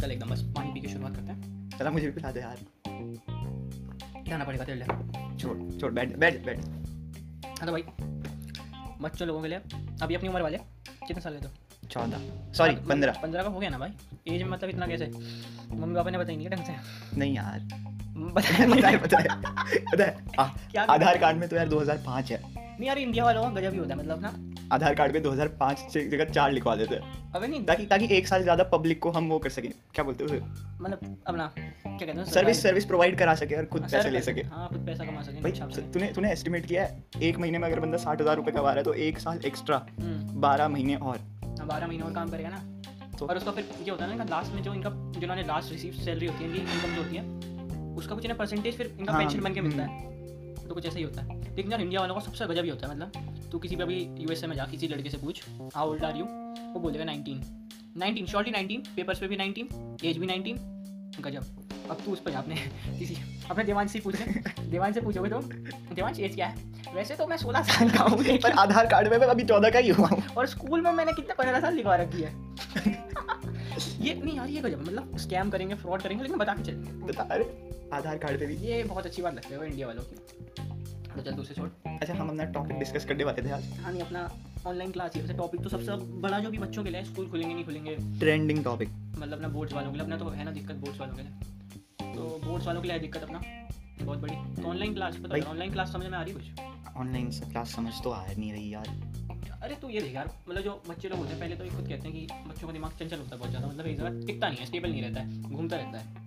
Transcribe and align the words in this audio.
चल 0.00 0.10
एकदम 0.10 0.30
बस 0.30 0.42
पानी 0.56 0.72
पी 0.72 0.80
के 0.80 0.88
शुरुआत 0.88 1.16
करते 1.16 1.32
हैं। 1.32 1.68
चला 1.78 1.90
मुझे 1.90 2.06
भी 2.06 2.12
पिला 2.12 2.30
दे 2.32 2.40
यार। 2.40 2.58
जाना 4.28 4.44
पड़ेगा 4.44 4.64
तेरे 4.64 4.78
लिए? 4.78 4.86
छोड़ 5.38 5.56
छोड़ 5.80 5.92
बैठ 5.92 6.16
बैठ 6.18 6.44
बैठ। 6.46 6.58
हाँ 7.58 7.66
तो 7.66 7.72
भाई 7.72 7.82
बच्चों 9.02 9.28
लोगों 9.28 9.42
के 9.42 9.48
लिए 9.48 9.58
अभी 10.02 10.14
अपनी 10.14 10.28
उम्र 10.28 10.42
वाले 10.42 10.58
कितने 11.06 11.20
साल 11.20 11.36
के 11.36 11.40
तो 11.46 11.88
चौदह। 11.88 12.52
सॉरी 12.54 12.74
पंद्रह। 12.88 13.20
पंद्रह 13.22 13.42
का 13.42 13.48
हो 13.48 13.58
गया 13.58 13.70
ना 13.70 13.78
भाई? 13.78 13.90
एज 14.28 14.42
में 14.42 14.50
मतलब 14.50 14.70
इतना 14.70 14.86
कैसे? 14.86 15.06
मम्मी 15.74 15.94
पापा 15.94 16.10
ने 16.10 16.18
बताई 16.18 16.36
नहीं 16.36 16.48
ढंग 16.50 16.64
से? 16.64 16.72
नहीं 17.18 17.34
यार। 17.34 17.60
बताया 18.34 18.56
है 18.56 18.66
है 18.66 18.96
है 20.00 20.08
क्या 20.72 20.82
आधार 20.82 21.18
कार्ड 21.18 21.36
में 21.36 21.48
तो 21.48 21.56
यार 21.56 21.68
2005 21.68 22.30
है। 22.30 22.42
नहीं 22.54 22.86
यार 22.86 22.98
इंडिया 22.98 23.24
वालों 23.24 23.42
का 23.42 23.50
गजब 23.50 23.72
ही 23.72 23.78
होता 23.78 23.94
है 23.94 24.00
मतलब 24.00 24.20
ना 24.20 24.32
आधार 24.72 24.94
कार्ड 24.94 25.12
पे 25.12 25.20
2005 25.20 25.78
से 25.92 26.04
जगह 26.08 26.24
चार 26.24 26.52
लिखवा 26.52 26.74
देते। 26.76 26.94
हैं 26.94 27.32
अबे 27.34 27.46
नहीं। 27.46 27.64
ताकि 27.64 27.86
ताकि 27.86 28.06
एक 28.16 28.28
साल 28.28 28.42
ज़्यादा 28.42 28.64
पब्लिक 28.64 29.00
को 29.02 29.10
हम 29.10 29.28
वो 29.28 29.38
कर 29.38 29.50
सकें। 29.50 29.70
क्या 29.94 30.04
बोलते 30.04 30.24
हैं 30.24 30.40
मतलब 30.80 31.16
अपना 31.26 31.46
क्या 31.56 31.96
कहते 31.98 32.12
हैं 32.12 32.24
सर्विस 32.24 32.62
सर्विस 32.62 32.84
प्रोवाइड 32.84 33.18
करा 33.18 33.34
सके 33.34 33.54
और 33.54 33.64
खुद 33.64 33.82
हाँ, 33.82 33.90
पैसे 33.90 34.10
ले 34.10 34.20
सके। 34.20 34.40
हाँ 34.42 34.68
खुद 34.68 34.86
पैसा 34.86 35.04
कमा 35.04 35.22
सके 35.22 35.40
भाई 35.40 35.52
तूने 35.92 36.06
तूने 36.06 36.32
एस्टिमेट 36.32 36.66
किया 36.66 36.84
है? 36.84 37.04
एक 37.22 37.38
महीने 37.38 37.58
में 37.58 37.68
अगर 37.68 37.80
बंदा 37.80 37.98
साठ 37.98 38.20
हज़ार 38.20 38.36
रुपए 38.36 38.52
कमा 38.52 38.62
रहा 38.62 38.74
है 38.74 38.82
तो 38.82 38.94
एक 38.94 39.18
साल 39.18 39.40
एक्स्ट्रा 39.46 39.84
हम्म, 40.00 40.40
बारह 40.40 40.68
महीने 40.68 40.94
और। 40.96 41.18
हाँ, 41.18 41.66
बारह 41.66 41.86
महीने 41.86 42.04
और 42.04 42.12
काम 42.12 42.30
करेगा 42.30 42.48
ना? 42.48 42.62
तो- 43.18 43.28
और 43.30 43.36
उसका 43.36 43.50
फिर 43.50 43.64
ये 43.82 43.90
होता 43.90 44.04
है 44.04 44.08
ना 44.08 44.22
इनका 44.22 44.36
लास्ट 44.36 44.52
में 44.52 44.62
जो 44.62 44.74
इनका 44.74 44.90
जिन्होंने 45.20 45.42
लास्ट 45.42 45.72
रिसीव 45.72 45.92
सैलरी 46.04 46.26
होती 46.26 46.44
है 46.44 46.50
इनकी 46.50 46.60
इनकम 46.62 46.94
जो 46.94 47.02
होती 47.02 47.16
है 47.16 47.94
उसका 47.96 48.14
कुछ 48.14 48.26
ना 48.26 48.34
परसेंटेज 48.34 48.76
फिर 48.76 48.96
इनका 48.98 49.12
हाँ, 49.12 49.20
पेंशन 49.22 49.40
बन 49.40 49.54
के 49.54 49.60
मिलता 49.60 49.82
हम्म। 49.82 49.92
है 49.92 50.12
तो 50.68 50.74
कुछ 50.74 50.86
ऐसा 50.86 50.98
ही 50.98 51.02
होता 51.04 51.22
है। 51.22 51.38
लेकिन 51.56 51.72
यार 51.72 51.80
इंडिया 51.80 52.00
वालों 52.00 52.14
का 52.14 52.20
सबसे 52.20 52.46
गजब 52.46 52.64
ही 52.64 52.70
होता 52.70 52.88
है 52.88 52.94
मतलब। 52.94 53.33
तू 53.54 53.58
किसी 53.58 53.76
भी 53.76 53.82
अभी 53.82 53.96
यूएसए 54.18 54.46
में 54.46 54.54
जा 54.56 54.64
किसी 54.64 54.86
लड़के 54.88 55.10
से 55.10 55.16
पूछ 55.16 55.42
हाउ 55.74 55.90
ओल्ड 55.90 56.04
आर 56.04 56.16
यू 56.16 56.24
वो 56.72 56.80
बोलेगा 56.80 57.04
nineteen 57.04 57.42
nineteen 57.96 58.26
shortly 58.26 58.52
nineteen 58.52 58.82
papers 58.96 59.18
पे 59.18 59.26
भी 59.26 59.36
नाइनटीन 59.36 59.98
एज 60.04 60.18
भी 60.18 60.26
नाइनटीन 60.26 60.56
गजब। 61.20 61.44
अब 61.90 62.00
तू 62.04 62.12
उस 62.12 62.20
पर 62.20 62.30
जा 62.30 62.38
अपने 62.38 62.54
किसी 62.98 63.16
अपने 63.50 63.64
देवांश 63.64 63.90
से 63.90 64.00
पूछ 64.00 64.14
ले 64.16 64.92
से 64.92 65.00
पूछोगे 65.00 65.30
तो? 65.30 65.40
देवांश 65.94 66.18
एज 66.20 66.34
क्या 66.34 66.46
है? 66.46 66.54
वैसे 66.94 67.16
तो 67.16 67.26
मैं 67.26 67.36
सोलह 67.36 67.62
साल 67.62 67.90
का 67.90 68.04
हूँ 68.04 68.38
पर 68.38 68.50
आधार 68.50 68.86
कार्ड 68.86 69.08
में 69.08 69.18
मैं 69.18 69.26
अभी 69.26 69.44
चौदह 69.44 69.70
का 69.70 69.78
ही 69.78 69.90
हुआ 69.90 70.08
हूँ। 70.08 70.22
और 70.36 70.46
स्कूल 70.46 70.80
में 70.80 70.92
मैंने 70.92 71.12
कितने 71.12 71.34
पंद्रह 71.34 71.60
साल 71.60 71.74
लिखवा 71.74 71.96
रखी 71.96 72.22
है। 72.22 72.32
ये 74.00 74.14
नहीं 74.14 74.36
यार 74.36 74.48
ये 74.48 74.60
गजब 74.60 74.80
मतलब 74.80 75.16
स्कैम 75.18 75.50
करेंगे 75.50 75.74
फ्रॉड 75.74 76.02
करेंगे 76.02 76.22
लेकिन 76.22 76.38
बता 76.38 76.54
के 76.54 76.62
चलेंगे। 76.62 77.06
बता 77.06 77.22
अरे 77.30 77.44
आधार 77.92 78.18
कार्ड 78.18 78.38
पे 78.38 78.46
भी। 78.46 78.56
ये 78.66 78.82
बहुत 78.84 79.06
अच्छी 79.06 79.22
बात 79.22 79.34
लगती 79.34 79.54
है 79.54 79.66
इंडिया 79.66 79.86
वालों 79.86 80.02
की। 80.02 80.63
तो 81.16 81.22
चल 81.22 81.32
दूसरे 81.32 81.54
छोड़। 81.54 81.68
अच्छा 81.90 82.14
हम 82.14 82.28
अपना 82.28 82.44
टॉपिक 82.52 82.78
डिस्कस 82.78 83.04
करने 83.04 83.24
वाले 83.24 83.42
थे 83.42 83.50
आज। 83.52 83.72
हाँ 83.80 83.92
नहीं 83.92 84.02
अपना 84.02 84.28
ऑनलाइन 84.66 84.90
क्लास 84.92 85.14
ही 85.14 85.20
वैसे 85.20 85.34
टॉपिक 85.34 85.62
तो 85.62 85.68
सबसे 85.68 85.96
बड़ा 86.20 86.38
जो 86.38 86.50
भी 86.50 86.58
बच्चों 86.58 86.84
के 86.84 86.90
लिए 86.90 87.04
स्कूल 87.04 87.26
खुलेंगे 87.30 87.54
नहीं 87.54 87.64
खुलेंगे। 87.64 87.96
ट्रेंडिंग 88.20 88.62
टॉपिक 88.64 88.88
मतलब 88.88 89.32
अपना 89.32 89.48
बोर्ड्स 89.48 89.74
वालों 89.74 89.90
के 89.90 89.96
लिए 89.96 90.04
अपना 90.04 90.16
तो 90.18 90.28
है 90.30 90.44
ना 90.44 90.50
दिक्कत 90.52 90.76
बोर्ड्स 90.76 91.00
वालों 91.00 91.14
के 91.14 91.22
लिए। 91.22 92.14
तो 92.14 92.40
बोर्ड्स 92.44 92.66
वालों 92.66 92.82
के 92.82 92.88
लिए 92.88 92.98
दिक्कत 92.98 93.22
अपना 93.22 93.40
बहुत 94.02 94.18
बड़ी। 94.18 94.34
तो 94.56 94.68
ऑनलाइन 94.68 94.94
क्लास 94.94 95.16
पता 95.16 95.50
ऑनलाइन 95.50 95.72
क्लास 95.72 95.92
समझ 95.92 96.06
में 96.06 96.18
आ 96.18 96.22
रही 96.22 96.34
कुछ? 96.34 96.44
ऑनलाइन 96.96 97.30
क्लास 97.42 97.74
समझ 97.74 97.92
तो 98.02 98.10
आ 98.10 98.24
नहीं 98.28 98.52
रही 98.52 98.72
यार। 98.74 98.88
अरे 99.62 99.74
तू 99.74 99.88
ये 99.88 100.00
देख 100.00 100.14
यार 100.14 100.30
मतलब 100.48 100.62
जो 100.62 100.82
बच्चे 100.88 101.08
लोग 101.08 101.18
होते 101.18 101.30
हैं 101.30 101.40
पहले 101.40 101.56
तो 101.56 101.64
ये 101.64 101.70
खुद 101.70 101.88
कहते 101.88 102.08
हैं 102.08 102.12
कि 102.12 102.48
बच्चों 102.48 102.66
का 102.66 102.72
दिमाग 102.72 102.92
चंचल 102.98 103.18
होता 103.18 103.34
है 103.34 103.38
बहुत 103.38 103.50
ज़्यादा 103.50 103.68
मतलब 103.68 103.86
एक 103.86 103.96
जगह 103.98 104.26
टिकता 104.26 104.48
नहीं 104.48 104.58
है 104.58 104.66
स्टेबल 104.66 104.90
नहीं 104.90 105.02
रहता 105.02 105.20
है 105.20 105.42
घूमता 105.42 105.76
रहता 105.76 105.98
है। 105.98 106.23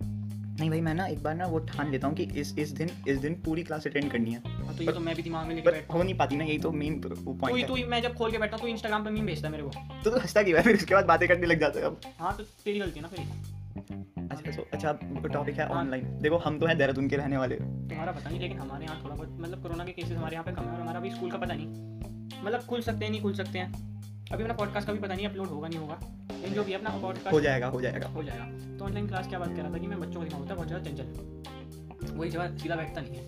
नहीं 0.58 0.68
भाई 0.70 0.80
मैं 0.80 0.92
ना 0.94 1.06
एक 1.06 1.22
बार 1.22 1.34
ना 1.34 1.46
वो 1.46 1.58
ठान 1.66 1.90
लेता 1.90 2.06
हूँ 2.06 2.14
कि 2.16 2.24
इस 2.40 2.54
इस 2.58 2.70
दिन 2.70 2.90
इस 3.08 3.18
दिन 3.18 3.34
पूरी 3.42 3.62
क्लास 3.62 3.86
अटेंड 3.86 4.10
करनी 4.10 4.32
है। 4.32 4.40
हाँ, 4.46 4.76
तो 4.76 4.82
ये 4.82 4.92
तो 4.92 5.00
मैं 5.00 5.14
भी 5.16 5.22
दिमाग 5.22 5.46
में 5.46 5.54
लेके 5.54 5.70
पर 5.70 5.94
हो 5.94 6.02
नहीं 6.02 6.14
पाती 6.14 6.36
ना 6.36 6.44
यही 6.44 6.58
तो 6.58 6.70
मेन 6.72 7.00
तू 7.00 7.08
ही 7.08 7.38
पॉइंट 7.38 7.66
तू 7.66 7.74
ही। 7.74 7.84
मैं 7.84 8.00
जब 8.02 8.14
खोल 8.14 8.32
के 8.32 8.38
बैठता 8.38 8.56
हूँ 8.56 8.62
तो 8.62 8.68
इंस्टाग्राम 8.68 9.04
पे 9.04 9.10
मीम 9.10 9.26
भेजता 9.26 9.48
है 9.48 9.52
मेरे 9.52 9.64
को। 9.64 9.70
है 9.70 10.02
तो 10.02 10.10
तू 10.10 10.16
हंसता 10.16 10.42
क्यों 10.42 10.56
है? 10.58 10.62
फिर 10.64 10.76
उसके 10.76 10.94
बाद 10.94 11.04
बातें 11.06 11.28
करने 11.28 11.46
लग 11.46 11.60
जाते 11.60 11.78
हैं 11.78 11.86
अब। 11.86 12.00
हाँ 12.20 12.36
तो 12.36 12.44
तेरी 12.64 12.78
गलती 12.78 13.00
है 13.00 13.02
ना 13.02 13.08
फिर। 13.08 14.26
अच्छा 14.30 14.50
तो 14.52 14.66
अच्छा 14.72 14.92
टॉपिक 15.32 15.58
है 15.58 15.66
हाँ। 15.68 15.80
ऑनलाइन 15.80 16.18
देखो 16.22 16.36
हम 16.38 16.58
तो 16.58 16.66
हैं 16.66 16.76
देहरादून 16.78 17.08
के 17.08 17.16
रहने 17.16 17.36
वाले। 17.36 17.56
तुम्हारा 17.56 18.12
पता 18.12 18.30
नहीं 18.30 18.40
लेकिन 18.40 18.58
हमारे 18.58 18.84
यहाँ 18.84 19.02
थोड़ा 19.04 19.14
बहुत 19.14 19.36
मतलब 19.40 19.62
कोरोना 19.62 19.84
के 19.84 19.92
केसेस 19.92 20.16
हमारे 20.16 20.36
यहाँ 20.36 20.44
पे 20.44 20.52
कम 20.52 20.62
है 20.62 20.74
और 20.74 20.80
हमारा 20.80 21.00
भी 21.00 21.10
स्कूल 21.10 21.30
का 21.30 21.38
पता 21.38 21.54
नहीं। 21.54 22.44
मतलब 22.44 22.60
खुल 22.60 22.80
सकते 22.80 23.04
हैं 23.04 23.12
नहीं 23.12 23.22
खुल 23.22 23.34
सकते 23.34 23.58
हैं। 23.58 23.97
अभी 24.32 24.42
अपना 24.42 24.54
पॉडकास्ट 24.54 24.86
का 24.86 24.92
भी 24.92 24.98
पता 24.98 25.14
नहीं 25.14 25.26
अपलोड 25.26 25.48
होगा 25.48 25.68
नहीं 25.68 25.78
होगा। 25.78 25.98
लेकिन 26.32 26.54
जो 26.54 26.64
भी 26.64 26.72
अपना 26.72 26.90
हो 26.90 27.40
जाएगा 27.40 27.66
हो 27.66 27.80
जाएगा। 27.80 28.06
हो 28.06 28.22
जाएगा। 28.22 28.44
तो 28.78 28.84
ऑनलाइन 28.84 29.06
क्लास 29.08 29.28
क्या 29.28 29.38
बात 29.38 29.48
कर 29.48 29.62
रहा 29.62 29.72
था 29.72 29.78
कि 29.78 29.86
मैं 29.86 30.00
बच्चों 30.00 30.20
का 30.20 30.26
दिमाग 30.26 30.40
होता 30.40 30.54
बहुत 30.54 30.66
ज़्यादा 30.68 30.90
चंचल। 30.90 32.14
वही 32.14 32.30
जगह 32.30 32.56
सीधा 32.56 32.76
बैठता 32.76 33.00
नहीं 33.00 33.16
है। 33.16 33.22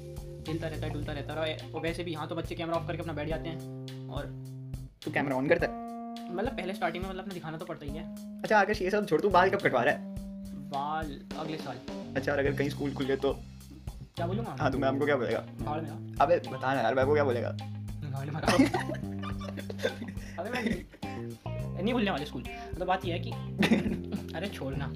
हिलता 0.48 0.68
रहता 0.68 0.86
है 0.86 0.92
डुलता 0.92 1.12
रहता 1.12 1.34
है। 1.42 1.56
और 1.74 1.80
वैसे 1.80 2.04
भी 2.04 2.12
यहाँ 2.12 2.28
तो 2.28 2.34
बच्चे 2.34 2.54
कैमरा 2.54 2.76
ऑफ़ 2.76 2.86
करके 2.86 3.02
अपना 3.02 3.12
बैठ 3.12 3.28
जाते 3.28 3.48
हैं। 3.48 4.08
और 4.08 4.26
तू 5.04 5.10
कैमरा 5.10 5.36
ऑन 5.36 5.48
करता 5.48 5.66
है? 5.66 5.72
मतलब 6.34 6.52
पहले 6.52 6.74
स्टार्टिंग 6.74 7.04
में 7.04 7.10
मतलब 7.10 7.22
अपना 7.22 7.34
दिखाना 7.34 7.58
तो 7.58 7.64
पड़ता 7.64 7.86
ही 7.86 7.92
है। 7.92 8.04
अच्छा 8.42 8.58
आकाश 8.58 8.82
ये 8.82 8.90
सब 8.90 9.06
छोड़ 9.06 9.20
तू 9.20 9.30
बाल 9.30 9.50
कब 9.50 9.60
कटवा 9.60 9.82
रहा 9.82 9.94
है? 9.94 10.00
बाल 10.70 11.20
अगले 11.38 11.56
साल। 11.56 11.76
अच्छा 12.16 12.32
और 12.32 12.38
अगर 12.38 12.52
कहीं 12.52 12.68
स्कूल 12.70 12.92
खुल 12.94 13.06
गए 13.06 13.16
तो? 13.16 13.32
क्या 14.16 14.26
बोलूँगा? 14.26 14.56
हाँ 14.60 14.70
तो 14.72 14.78
मैं 14.78 14.88
हमको 14.88 15.06
क्या 15.06 15.16
बोलेगा? 15.16 15.38
बाल 15.60 15.80
में 15.80 15.90
अबे 16.20 16.36
बता 16.50 16.74
ना 16.74 16.80
यार 16.80 16.94
मैं 16.94 17.06
को 17.06 17.12
क्या 17.14 17.24
बोलेगा? 17.24 17.48
अबे 20.38 20.50
मैं 20.50 20.62
नहीं 21.82 21.94
भूलने 21.94 22.10
वाले 22.10 22.26
स्कूल। 22.26 22.42
मतलब 22.74 22.86
बात 22.86 23.04
यह 23.04 23.14
है 23.14 23.20
कि 23.20 23.30
अरे 24.36 24.48
छोड़ना 24.48 24.92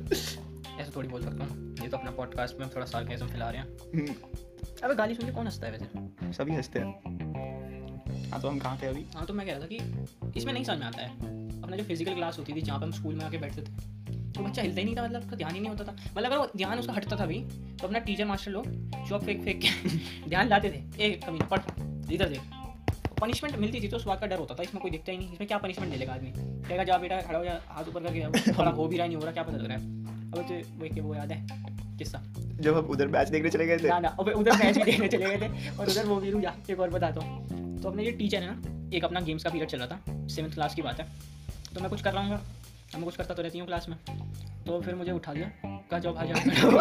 ऐसे 0.81 0.91
थोड़ी 0.97 1.09
बोल 1.09 1.23
सकता 1.23 1.45
हूँ। 1.45 1.75
ये 1.83 1.89
तो 1.89 1.97
अपना 1.97 2.11
पॉडकास्ट 2.11 2.61
में 2.61 2.69
थोड़ा 2.69 2.87
सार्केज्म 2.87 3.27
फैला 3.27 3.51
रहे 3.51 3.61
हैं। 3.61 3.69
हम्म, 3.95 4.15
अबे 4.85 4.95
गाली 4.95 5.15
सुन 5.15 5.27
के 5.27 5.33
कौन 5.33 5.47
हंसता 5.47 5.67
है 5.67 5.73
वैसे? 5.73 6.33
सभी 6.33 6.55
हँसते 6.55 6.79
हैं। 6.79 8.31
हाँ 8.31 8.41
तो 8.41 8.49
हम 8.49 8.59
कहाँ 8.59 8.79
थे 8.83 8.87
अभी? 8.87 9.05
हाँ 9.15 9.25
तो 9.27 9.35
मैं 9.35 9.47
कह 9.47 9.53
रहा 9.53 9.63
था 9.63 9.67
कि 9.67 10.39
इसमें 10.39 10.53
नहीं 10.53 10.65
समझ 10.65 10.79
में 10.79 10.87
आता 10.87 11.03
है। 11.03 11.11
अपना 11.63 11.77
जो 11.77 11.85
फ़िज़िकल 11.85 12.15
क्लास 12.15 12.39
होती 12.39 12.53
थी 12.53 12.61
जहाँ 12.61 12.79
पर 12.79 12.85
हम 12.85 12.93
स्कूल 12.93 13.15
में 13.15 13.25
आके 13.25 13.39
बैठते 13.39 13.63
थे 13.63 13.93
तो 14.33 14.43
बच्चा 14.45 14.63
हिलता 14.63 14.79
ही 14.81 14.85
नहीं 14.85 14.97
था 14.97 15.03
मतलब 15.05 15.21
उसका 15.21 15.37
ध्यान 15.37 15.55
ही 15.55 15.61
नहीं 15.61 15.71
होता 15.71 15.85
था। 15.85 15.93
मतलब 15.93 16.25
अगर 16.25 16.37
वो 16.37 16.49
ध्यान 16.57 16.79
उसका 16.79 16.93
हटता 16.93 17.17
था 17.17 17.27
भी 17.27 17.39
तो 17.81 17.87
अपना 17.87 17.99
टीचर 17.99 18.25
मास्टर 18.25 18.51
लोग 18.51 18.67
चौक 19.09 19.23
फेंक 19.23 19.45
फेंक 19.45 19.61
के 19.63 20.29
ध्यान 20.29 20.49
लाते 20.49 20.71
थे। 20.71 21.05
एक 21.05 21.25
कमी 21.27 21.39
पढ़ 21.51 22.13
इधर 22.13 22.29
देख। 22.29 22.41
पनिशमेंट 23.21 23.57
मिलती 23.59 23.81
थी 23.81 23.89
तो 23.89 23.97
उस 23.97 24.05
बात 24.07 24.21
का 24.21 24.27
डर 24.27 24.39
होता 24.39 24.55
था 24.55 24.63
इसमें 24.63 24.81
कोई 24.83 24.91
दिखता 24.91 25.13
ही 25.13 25.19
नहीं 25.19 25.33
इसमें 25.33 25.47
क्या 25.49 25.59
पनिशमेंट 25.59 25.91
मिलेगा 25.93 26.13
आदमी? 26.13 26.31
कहेगा 26.69 26.85
जा 26.85 26.99
बेटा 26.99 27.21
खड़ा 27.21 27.39
हो 27.39 27.45
जा 27.45 27.61
हाथ 27.69 27.89
ऊपर 27.89 28.03
करके 28.03 28.53
खड़ा 28.53 28.71
हो 28.71 28.87
भी 28.87 28.97
रहा 28.97 29.07
नहीं 29.07 29.17
हो 29.17 29.23
रहा 29.23 29.33
क्या 29.33 29.43
पता 29.43 29.59
चल 29.59 29.67
रहा 29.67 29.77
है? 29.77 29.83
अब 30.33 30.39
तो 30.49 30.55
वो 30.79 30.85
एक 30.85 30.99
वो 30.99 31.15
याद 31.15 31.33
है 31.33 31.47
किस्सा। 31.99 32.23
जब 32.61 32.77
हम 32.77 32.85
उधर 32.91 33.07
मैच 33.09 33.29
देखने 33.29 33.51
चले 33.51 33.67
गए 33.67 33.79
थे। 33.79 33.89
ना 33.89 33.99
ना 33.99 34.09
अब 34.21 34.29
उधर 34.29 34.57
मैच 34.57 34.77
भी 34.79 34.85
देखने 34.85 35.09
चले 35.09 35.25
गए 35.27 35.39
थे 35.39 35.77
और 35.77 35.89
उधर 35.89 36.07
वो 36.07 36.17
भी 36.17 36.31
रुझा 36.31 36.55
एक 36.71 36.81
और 36.81 36.91
बताता 36.91 37.21
हूँ। 37.21 37.81
तो 37.83 37.89
अपने 37.89 38.05
ये 38.05 38.11
टीचर 38.13 38.43
है 38.43 38.51
ना 38.55 38.97
एक 38.97 39.05
अपना 39.05 39.21
गेम्स 39.21 39.45
का 39.45 39.51
पीरियड 39.51 39.69
चल 39.69 39.79
रहा 39.79 39.87
था 39.87 40.27
सेवन्थ 40.29 40.55
क्लास 40.55 40.75
की 40.75 40.83
बात 40.83 41.01
है। 41.01 41.07
तो 41.75 41.81
मैं 41.81 41.91
कुछ 41.91 42.03
कर 42.03 42.13
रहा 42.13 42.23
हूँ 42.23 42.31
मैं 42.95 43.05
कुछ 43.05 43.17
करता 43.17 43.35
तो 43.35 43.43
रहती 43.43 43.59
हूँ 43.59 43.67
क्लास 43.67 43.89
में। 43.89 43.97
तो 44.67 44.81
फिर 44.81 44.95
मुझे 44.95 45.13
उठा 45.13 45.33
दिया 45.35 45.51
कहा 45.91 45.99
जाओ 45.99 46.15
भाई 46.15 46.29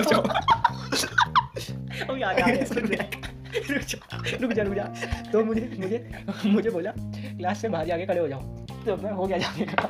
जाओ 0.04 0.22
अब 2.10 2.18
याद। 2.18 3.34
रुक 3.54 3.82
जा 3.82 3.98
रुक 4.40 4.54
जा। 4.54 4.64
रुक 4.64 4.74
जा 4.76 4.84
तो 5.32 5.44
मुझे 5.46 5.70
मुझे 5.80 6.08
मुझे 6.46 6.70
बोला, 6.70 6.94
क्लास 6.98 7.62
से 7.62 7.70
बाहर 7.70 7.86
जाके 7.86 8.06
खड़े 8.06 8.20
हो 8.20 8.28
जाओ। 8.28 8.42
तो 8.86 8.96
मैं 8.98 9.12
हो 9.12 9.28
गया 9.28 9.38
जाने 9.38 9.66
का। 9.66 9.90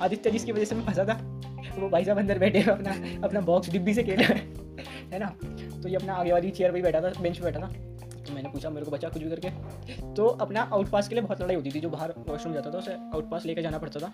आदित्य 0.00 0.30
जिसकी 0.30 0.52
वजह 0.52 0.64
से 0.64 0.74
मैं 0.74 0.84
फंसा 0.86 1.04
था, 1.04 1.14
वो 1.78 1.88
भाई 1.88 2.04
साहब 2.04 2.18
अंदर 2.18 2.38
बैठे 2.38 2.62
अपना 2.62 2.94
अपना 3.24 3.40
बॉक्स 3.40 3.70
डिब्बी 3.70 3.94
से 3.94 4.02
खेल 4.02 4.22
रहे 4.22 4.38
है। 5.12 5.18
ना? 5.18 5.26
तो 5.82 5.88
ये 5.88 5.96
अपना 5.96 6.14
आगे 6.14 6.32
वाली 6.32 6.50
चेयर 6.50 6.72
पर 6.72 6.82
बैठा 6.82 7.00
था 7.00 7.12
बेंच 7.20 7.38
पर 7.38 7.44
बैठा 7.44 7.60
था। 7.60 7.72
तो 8.24 8.34
मैंने 8.34 8.48
पूछा, 8.48 8.70
मेरे 8.70 8.84
को 8.84 8.90
बचा 8.90 9.08
कुछ 9.08 9.22
भी 9.22 9.30
करके? 9.30 9.50
तो 10.14 10.26
अपना 10.26 10.60
आउट 10.62 10.88
पास 10.88 11.08
के 11.08 11.14
लिए 11.14 11.24
बहुत 11.24 11.42
लड़ाई 11.42 11.56
होती 11.56 11.70
थी, 11.70 11.80
जो 11.80 11.88
बाहर 11.90 12.14
वॉशरूम 12.28 12.54
जाता 12.54 12.70
था, 12.70 12.78
उसे 12.78 12.92
आउट 12.92 13.30
पास 13.30 13.46
लेके 13.46 13.62
जाना 13.62 13.78
पड़ता 13.78 14.00
था। 14.00 14.12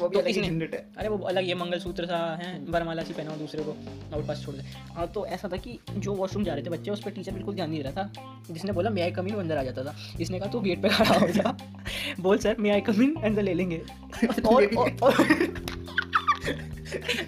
वो 0.00 0.08
भी 0.08 0.16
तो 0.16 0.20
अलग 0.20 0.42
झंझट 0.42 0.74
है। 0.74 0.86
अरे 0.96 1.08
वो 1.08 1.18
अलग 1.18 1.44
ये 1.44 1.54
मंगलसूत्र 1.54 2.06
सा 2.06 2.38
है 2.42 2.64
वरमाला 2.68 3.02
सी 3.02 3.12
पहना 3.12 3.30
हो 3.30 3.36
दूसरे 3.36 3.62
को 3.62 3.76
और 4.16 4.22
पास 4.22 4.42
छोड़ 4.44 4.54
दे। 4.54 4.62
हाँ 4.94 5.06
तो 5.06 5.26
ऐसा 5.26 5.48
था 5.48 5.56
कि 5.56 5.78
जो 5.96 6.14
वॉशरूम 6.14 6.44
जा 6.44 6.54
रहे 6.54 6.64
थे 6.64 6.70
बच्चे 6.70 6.90
उस 6.90 7.02
पर 7.02 7.10
टीचर 7.10 7.32
बिल्कुल 7.32 7.54
ध्यान 7.54 7.70
नहीं 7.70 7.82
दे 7.82 7.88
रहा 7.88 8.04
था। 8.04 8.12
जिसने 8.50 8.72
बोला 8.72 8.90
मे 8.90 9.02
आई 9.02 9.10
कम 9.10 9.26
इन 9.28 9.34
वो 9.34 9.40
अंदर 9.40 9.56
आ 9.56 9.62
जाता 9.62 9.84
था। 9.84 9.94
इसने 10.20 10.38
कहा 10.38 10.48
तू 10.48 10.60
गेट 10.60 10.82
पे 10.82 10.88
खड़ा 10.88 11.18
हो 11.18 11.28
जा। 11.28 11.56
बोल 12.20 12.38
सर 12.38 12.56
मे 12.58 12.70
आई 12.70 12.80
कम 12.80 13.02
इन 13.02 13.14
अंदर 13.14 13.42
ले 13.42 13.54
लेंगे। 13.54 13.82
और, 14.46 14.62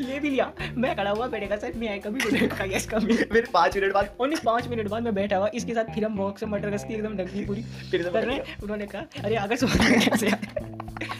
ले 0.00 0.19
भी 0.21 0.31
लिया। 0.31 0.53
मैं 0.76 0.97
खड़ा 0.97 1.11
हुआ 1.11 1.26
बैठेगा 1.26 1.56
sir 1.56 1.73
may 1.76 1.99
come 1.99 2.17
in 2.17 2.50
yes 2.73 2.88
in 2.94 3.17
फिर 3.32 3.49
पाँच 3.53 3.76
मिनट 3.76 3.93
बाद 3.93 4.17
ओनली 4.21 4.37
पाँच 4.44 4.69
मिनट 4.69 4.88
बाद 4.88 5.03
मैं 5.03 5.14
बैठा 5.14 5.37
हुआ 5.37 5.50
इसके 5.55 5.75
साथ 5.75 5.94
फिर 5.94 6.05
हम 6.05 6.17
बॉक्स 6.17 6.41
से 6.41 6.47
मटर 6.47 6.71
रस 6.71 6.85
की 6.85 6.94
एकदम 6.94 7.17
दी 7.17 7.44
पूरी। 7.47 7.62
फिर 7.62 8.09
कर 8.09 8.25
रहे 8.25 8.38
उन्होंने 8.62 8.87
कहा 8.87 9.03
अरे 9.25 9.37
अगर 9.37 9.56
आए 9.64 10.31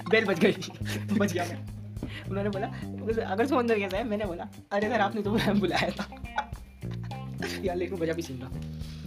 बेल 0.08 0.25
बज 0.25 0.38
गई। 0.40 0.52
बच 1.19 1.32
गया 1.32 1.44
मैं। 1.44 1.58
उन्होंने 2.28 2.50
बोला 2.50 2.66
अगर 3.25 3.46
समंदर 3.46 3.78
कैसा 3.78 3.96
है 3.96 4.05
मैंने 4.06 4.25
बोला 4.26 4.49
अरे 4.72 4.88
सर 4.88 5.00
आपने 5.00 5.22
तो 5.22 5.31
बुलाया 5.31 5.90
था। 5.90 6.06
यार 7.64 7.76
लेकिन 7.76 7.99
बजा 7.99 8.12
भी 8.12 8.22
सीन 8.22 8.38
था 8.38 8.49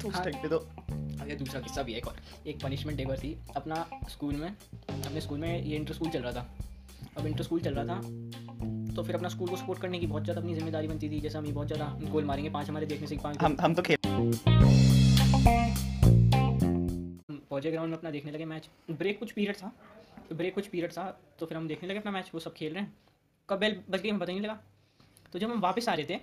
तो 0.01 0.07
उस 0.07 0.15
हाँ। 0.15 0.23
टाइम 0.23 0.41
पे 0.41 0.47
तो 0.49 0.65
ये 1.27 1.35
दूसरा 1.35 1.59
किस्सा 1.61 1.81
भी 1.83 1.91
है 1.91 1.97
एक 1.97 2.07
और। 2.07 2.15
एक 2.47 2.63
पनिशमेंट 2.63 2.99
एक 2.99 3.07
बार 3.07 3.17
थी। 3.17 3.37
अपना 3.55 3.85
स्कूल 4.09 4.35
में 4.35 4.49
अपने 4.49 5.21
स्कूल 5.21 5.39
में 5.39 5.63
ये 5.63 5.75
इंटर 5.75 5.93
स्कूल 5.93 6.09
चल 6.09 6.21
रहा 6.21 6.31
था। 6.33 6.47
अब 7.17 7.27
इंटर 7.27 7.43
स्कूल 7.43 7.59
चल 7.61 7.73
रहा 7.75 7.85
था 7.85 8.01
तो 8.95 9.03
फिर 9.03 9.15
अपना 9.15 9.29
स्कूल 9.29 9.49
को 9.49 9.55
सपोर्ट 9.57 9.81
करने 9.81 9.99
की 9.99 10.07
बहुत 10.07 10.23
ज़्यादा 10.23 10.41
अपनी 10.41 10.53
ज़िम्मेदारी 10.55 10.87
बनती 10.87 11.09
थी। 11.09 11.19
जैसे 11.21 11.37
हम 11.37 11.45
बहुत 11.45 11.67
ज़्यादा 11.67 11.85
गोल 12.11 12.23
मारेंगे 12.25 12.49
पाँच 12.49 12.69
हमारे 12.69 12.85
देखने 12.85 13.07
से 13.07 13.17
पाँच 13.23 13.37
हम 13.41 13.57
हम 13.61 13.73
तो 13.73 13.81
खेल 13.81 13.97
पहुँचे 17.29 17.71
ग्राउंड 17.71 17.89
में 17.89 17.97
अपना 17.97 18.09
देखने 18.11 18.31
लगे 18.31 18.45
मैच 18.45 18.69
ब्रेक 18.91 19.19
कुछ 19.19 19.31
पीरियड 19.31 19.55
था। 19.55 19.71
ब्रेक 20.33 20.53
कुछ 20.55 20.67
पीरियड 20.67 20.91
था 20.91 21.05
तो 21.39 21.45
फिर 21.45 21.57
हम 21.57 21.67
देखने 21.67 21.89
लगे 21.89 21.99
अपना 21.99 22.11
मैच 22.11 22.29
वो 22.33 22.39
सब 22.39 22.53
खेल 22.53 22.73
रहे 22.73 22.83
हैं। 22.83 22.93
कब 23.49 23.59
बेल 23.59 23.81
बज 23.89 24.01
गई 24.01 24.09
हमें 24.09 24.19
पता 24.19 24.31
ही 24.31 24.39
नहीं 24.39 24.47
लगा। 24.47 24.59
तो 25.33 25.39
जब 25.39 25.51
हम 25.51 25.59
वापस 25.61 25.89
आ 25.89 25.93
रहे 25.93 26.05
थे 26.05 26.19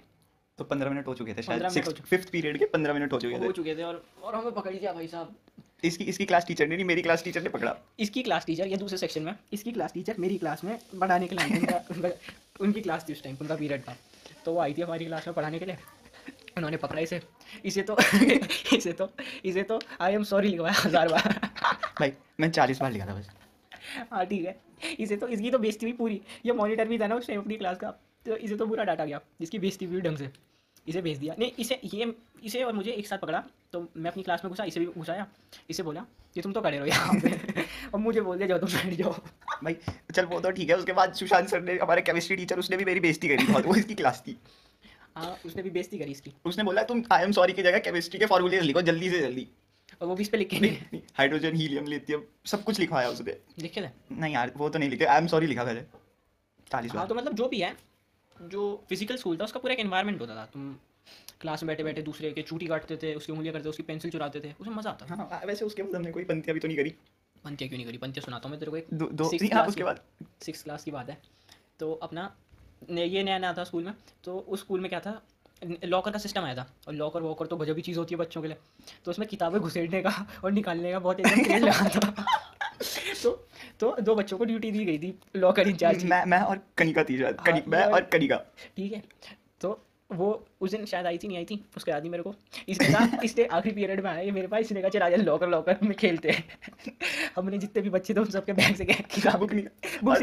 तो 0.58 0.64
पंद्रह 0.64 0.90
मिनट 0.90 1.06
हो 1.06 1.14
चुके 1.14 1.34
थे 1.34 1.42
शायद 1.42 1.62
15 1.62 1.74
मिनट 1.74 1.86
सिक्स 1.86 2.08
फिफ्थ 2.08 2.30
पीरियड 2.30 2.58
के 2.58 2.64
पंद्रह 2.66 2.94
मिनट 2.94 3.12
हो 3.12 3.18
चुके 3.20 3.34
थे। 3.34 3.46
हो 3.46 3.52
चुके 3.52 3.74
थे 3.76 3.82
और 3.82 4.02
और 4.22 4.34
हमें 4.34 4.52
पकड़ 4.54 4.72
लिया 4.72 4.92
भाई 4.92 5.06
साहब। 5.08 5.36
इसकी 5.84 6.04
इसकी 6.04 6.24
क्लास 6.26 6.46
टीचर 6.46 6.66
ने 6.68 6.76
नहीं 6.76 6.84
मेरी 6.84 7.02
क्लास 7.02 7.24
टीचर 7.24 7.42
ने 7.42 7.48
पकड़ा। 7.48 7.74
इसकी 8.00 8.22
क्लास 8.22 8.46
टीचर 8.46 8.66
या 8.66 8.76
दूसरे 8.76 8.98
सेक्शन 8.98 9.22
में 9.22 9.34
इसकी 9.52 9.72
क्लास 9.72 9.92
टीचर 9.92 10.16
मेरी 10.18 10.38
क्लास 10.38 10.64
में 10.64 10.78
पढ़ाने 11.00 11.26
के 11.26 11.36
लिए 11.36 11.58
उनका, 11.58 11.76
उनका 11.90 12.10
उनकी 12.60 12.80
क्लास 12.80 13.08
थी 13.08 13.12
उस 13.12 13.22
टाइम 13.22 13.36
उनका 13.40 13.56
पीरियड 13.56 13.82
था। 13.82 13.96
तो 14.44 14.52
वो 14.52 14.60
आई 14.60 14.74
थी 14.74 14.82
हमारी 14.82 15.04
क्लास 15.04 15.26
में 15.26 15.34
पढ़ाने 15.34 15.58
के 15.58 15.66
लिए। 15.66 15.76
उन्होंने 16.56 16.76
पकड़ा 16.76 17.00
इसे। 17.00 17.20
इसे 17.64 17.82
तो 17.82 17.96
इसे 18.76 18.92
तो 18.92 19.10
इसे 19.44 19.62
तो 19.62 19.80
आई 20.00 20.14
एम 20.14 20.24
सॉरी 20.24 20.48
लिखवाया 20.48 20.74
हज़ार 20.78 21.08
बार। 21.08 21.40
भाई 22.00 22.12
मैं 22.40 22.50
चालीस 22.50 22.80
बार 22.80 22.92
लिखा 22.92 23.06
था 23.06 23.14
बस। 23.14 23.30
हाँ 24.10 24.24
ठीक 24.26 24.44
है। 24.44 24.58
इसे 24.98 25.16
तो 25.16 25.28
इसकी 25.28 25.50
तो 25.50 25.58
बेइज्जती 25.58 25.86
हुई 25.86 25.92
पूरी। 25.92 26.20
ये 26.46 26.52
मॉनिटर 26.52 26.88
भी 26.88 26.98
था 26.98 27.06
ना 27.06 27.14
उस 27.14 27.26
टाइम 27.26 27.40
अपनी 27.40 27.56
क्लास 27.56 27.76
का। 27.76 27.90
तो 28.26 28.36
इसे 28.36 28.56
तो 28.56 28.66
पूरा 28.66 28.84
डाटा 28.84 29.04
गया 29.04 29.20
जिसकी 29.40 29.58
बेइज्जती 29.58 29.86
हुई 29.86 30.00
ढंग 30.00 30.16
से। 30.16 30.30
इसे 30.86 31.00
भेज 31.02 31.18
दिया। 31.18 31.34
नहीं 31.38 31.50
इसे 31.58 31.80
ये 31.84 32.12
इसे 32.44 32.62
और 32.64 32.72
मुझे 32.72 32.90
एक 32.90 33.06
साथ 33.06 33.18
पकड़ा। 33.18 33.42
तो 33.72 33.80
मैं 33.96 34.10
अपनी 34.10 34.22
क्लास 34.22 34.44
में 34.44 34.50
घुसा 34.50 34.64
इसे 34.64 34.80
भी 34.80 34.86
घुसाया। 34.86 35.26
इसे 35.70 35.82
बोला 35.82 36.04
कि 36.34 36.40
तुम 36.40 36.52
तो 36.52 36.60
खड़े 36.60 36.76
रहो 36.78 36.86
यहाँ 36.86 37.14
पे। 37.20 37.62
और 37.94 38.00
मुझे 38.00 38.20
बोल 38.20 38.36
दिया 38.36 38.48
जाओ 38.48 38.58
तुम 38.58 38.68
बैठ 38.68 38.94
जाओ। 38.94 39.12
भाई 39.64 39.76
चल 40.14 40.24
वो 40.24 40.40
तो 40.40 40.50
ठीक 40.50 40.70
है। 40.70 40.76
उसके 40.76 40.92
बाद 40.92 41.12
सुशांत 41.14 41.48
सर 41.48 41.62
ने 41.62 41.78
हमारे 41.78 42.02
केमिस्ट्री 42.02 42.36
टीचर 42.36 42.58
उसने 42.58 42.76
भी 42.76 42.84
मेरी 42.84 43.00
बेइज्जती 43.00 43.28
करी 43.28 43.46
बहुत। 43.46 43.66
वो 43.66 43.74
इसकी 43.74 43.94
क्लास 43.94 44.22
थी। 44.26 44.38
हाँ 45.16 45.36
उसने 45.46 45.62
भी 45.62 45.70
बेइज्जती 45.70 45.98
करी 45.98 46.10
इसकी। 46.10 46.32
उसने 46.44 46.64
बोला 46.64 46.82
तुम 46.82 47.02
आई 47.12 47.22
एम 47.22 47.32
सॉरी 47.32 47.52
की 47.52 47.62
जगह 47.62 47.78
केमिस्ट्री 47.78 48.18
के 48.18 48.26
फॉर्मूले 48.26 48.60
लिखो 48.60 48.82
जल्दी 48.82 49.10
से 49.10 49.20
जल्दी। 49.20 49.48
और 50.00 50.08
वो 50.08 50.14
भी 50.14 50.22
इस 50.22 50.28
पे 50.28 50.38
लिख 50.38 50.48
के 50.50 50.60
नहीं। 50.60 51.00
हाइड्रोजन 51.16 51.56
हीलियम 51.56 51.86
लिथियम 51.86 52.22
सब 52.46 52.64
कुछ 52.64 52.78
लिखा 52.78 52.80
लिखवाया 52.80 53.08
उसने 53.10 53.36
लिखे 53.58 53.82
थे? 53.82 53.88
नहीं 54.12 54.34
यार 54.34 54.52
वो 54.56 54.68
तो 54.68 54.78
नहीं 54.78 54.90
लिखे। 54.90 55.04
आई 55.06 55.18
एम 55.18 55.26
सॉरी 55.26 55.46
लिखा 55.46 55.64
पहले 55.64 55.82
चालीस 56.70 56.92
हाँ 56.92 57.06
तो 57.08 57.14
मतलब 57.14 57.34
जो 57.34 57.48
भी 57.48 57.60
है 57.60 57.76
जो 58.36 58.64
फ़िज़िकल 58.88 59.16
स्कूल 59.16 59.36
था 59.38 59.44
उसका 59.44 59.60
पूरा 59.60 59.74
एक 59.74 59.80
एनवायरनमेंट 59.80 60.20
होता 60.20 60.34
था। 60.34 60.44
तुम 60.52 60.74
क्लास 61.40 61.62
में 61.62 61.66
बैठे 61.68 61.84
बैठे 61.84 62.02
दूसरे 62.02 62.30
के 62.32 62.42
चूटी 62.42 62.66
काटते 62.66 62.96
थे 63.02 63.14
उसकी 63.14 63.32
उंगलियाँ 63.32 63.52
करते 63.54 63.68
उसकी 63.68 63.82
पेंसिल 63.82 64.10
चुराते 64.10 64.40
थे 64.40 64.52
उसमें 64.60 64.74
मज़ा 64.76 64.90
आता 64.90 65.06
था। 65.06 65.14
हाँ 65.14 65.40
वैसे 65.46 65.64
उसके 65.64 65.82
बाद 65.82 65.94
हमने 65.96 66.12
कोई 66.12 66.24
पंक्ति 66.24 66.52
भी 66.52 66.60
तो 66.60 66.68
नहीं 66.68 66.76
करी। 66.76 66.94
पंतिया 67.44 67.68
क्यों 67.68 67.78
नहीं 67.78 67.86
करी? 67.86 67.98
पंतिया 67.98 68.24
सुनाता 68.24 68.48
हूँ 68.48 68.50
मैं 68.50 68.60
तेरे 68.60 68.70
को 68.70 68.76
एक। 68.76 68.86
दो 68.92 69.30
हाँ 69.54 69.66
उसके 69.66 69.84
बाद। 69.84 70.00
सिक्स 70.42 70.62
क्लास 70.62 70.84
की 70.84 70.90
बात 70.90 71.10
है। 71.10 71.18
तो 71.80 71.92
अपना 72.02 72.22
ये 72.90 73.22
नया 73.22 73.38
नया 73.38 73.52
था 73.52 73.64
स्कूल 73.64 73.84
में। 73.84 73.92
तो 74.24 74.38
उस 74.38 74.60
स्कूल 74.60 74.80
में 74.80 74.88
क्या 74.88 75.00
था? 75.00 75.20
लॉकर 75.84 76.10
का 76.10 76.18
सिस्टम 76.18 76.42
आया 76.42 76.54
था 76.54 76.74
और 76.88 76.94
लॉकर 76.94 77.20
वॉकर 77.20 77.46
तो 77.46 77.56
गजब 77.56 77.76
ही 77.76 77.82
चीज़ 77.82 77.98
होती 77.98 78.14
है 78.14 78.18
बच्चों 78.18 78.42
के 78.42 78.48
लिए। 78.48 78.56
तो 79.04 79.10
उसमें 79.10 79.28
किताबें 79.28 79.60
घुसेड़ने 79.60 80.02
का 80.02 80.26
और 80.44 80.52
निकालने 80.52 80.92
का 80.92 80.98
बहुत 80.98 81.20
एकदम 81.20 81.44
क्रेज 81.44 81.62
लगा 81.62 81.88
था। 81.88 82.24
तो 83.22 83.48
तो 83.80 83.96
दो 84.00 84.14
बच्चों 84.14 84.38
को 84.38 84.44
ड्यूटी 84.44 84.70
दी 84.70 84.84
गई 84.84 84.98
थी 84.98 85.18
लॉकर 85.36 85.68
इंचार्ज 85.68 86.04
मैं 86.04 86.24
मैं 86.24 86.40
और 86.40 86.60
कनिका 86.78 87.04
थी 87.04 87.18
शायद। 87.18 87.36
कनि 87.36 87.58
हाँ, 87.58 87.62
मैं 87.68 87.84
और 87.84 88.00
कनिका। 88.00 88.36
ठीक 88.76 88.92
है। 88.92 89.02
तो 89.60 89.84
वो 90.12 90.46
उस 90.60 90.70
दिन 90.70 90.84
शायद 90.84 91.06
आई 91.06 91.18
थी 91.18 91.28
नहीं 91.28 91.38
आई 91.38 91.44
थी 91.44 91.64
उसके 91.76 91.90
याद 91.90 92.02
नहीं 92.02 92.10
मेरे 92.10 92.22
को। 92.22 92.34
इसके 92.68 92.84
साथ 92.84 93.24
इसने 93.24 93.44
आखिरी 93.44 93.74
पीरियड 93.74 94.04
में 94.04 94.10
आया 94.10 94.20
ये 94.20 94.30
मेरे 94.30 94.46
पास 94.46 94.60
इसने 94.60 94.80
कहा 94.80 94.88
चल 94.88 95.02
आ 95.02 95.08
लॉकर 95.08 95.48
लॉकर 95.48 95.76
में 95.82 95.94
खेलते। 95.94 96.30
हैं 96.30 96.44
हमने 97.36 97.58
जितने 97.58 97.82
भी 97.82 97.90
बच्चे 97.90 98.14
थे 98.14 98.20
उन 98.20 98.26
सबके 98.26 98.52
बैग 98.52 98.76
से 98.76 98.84
किताब 98.84 99.48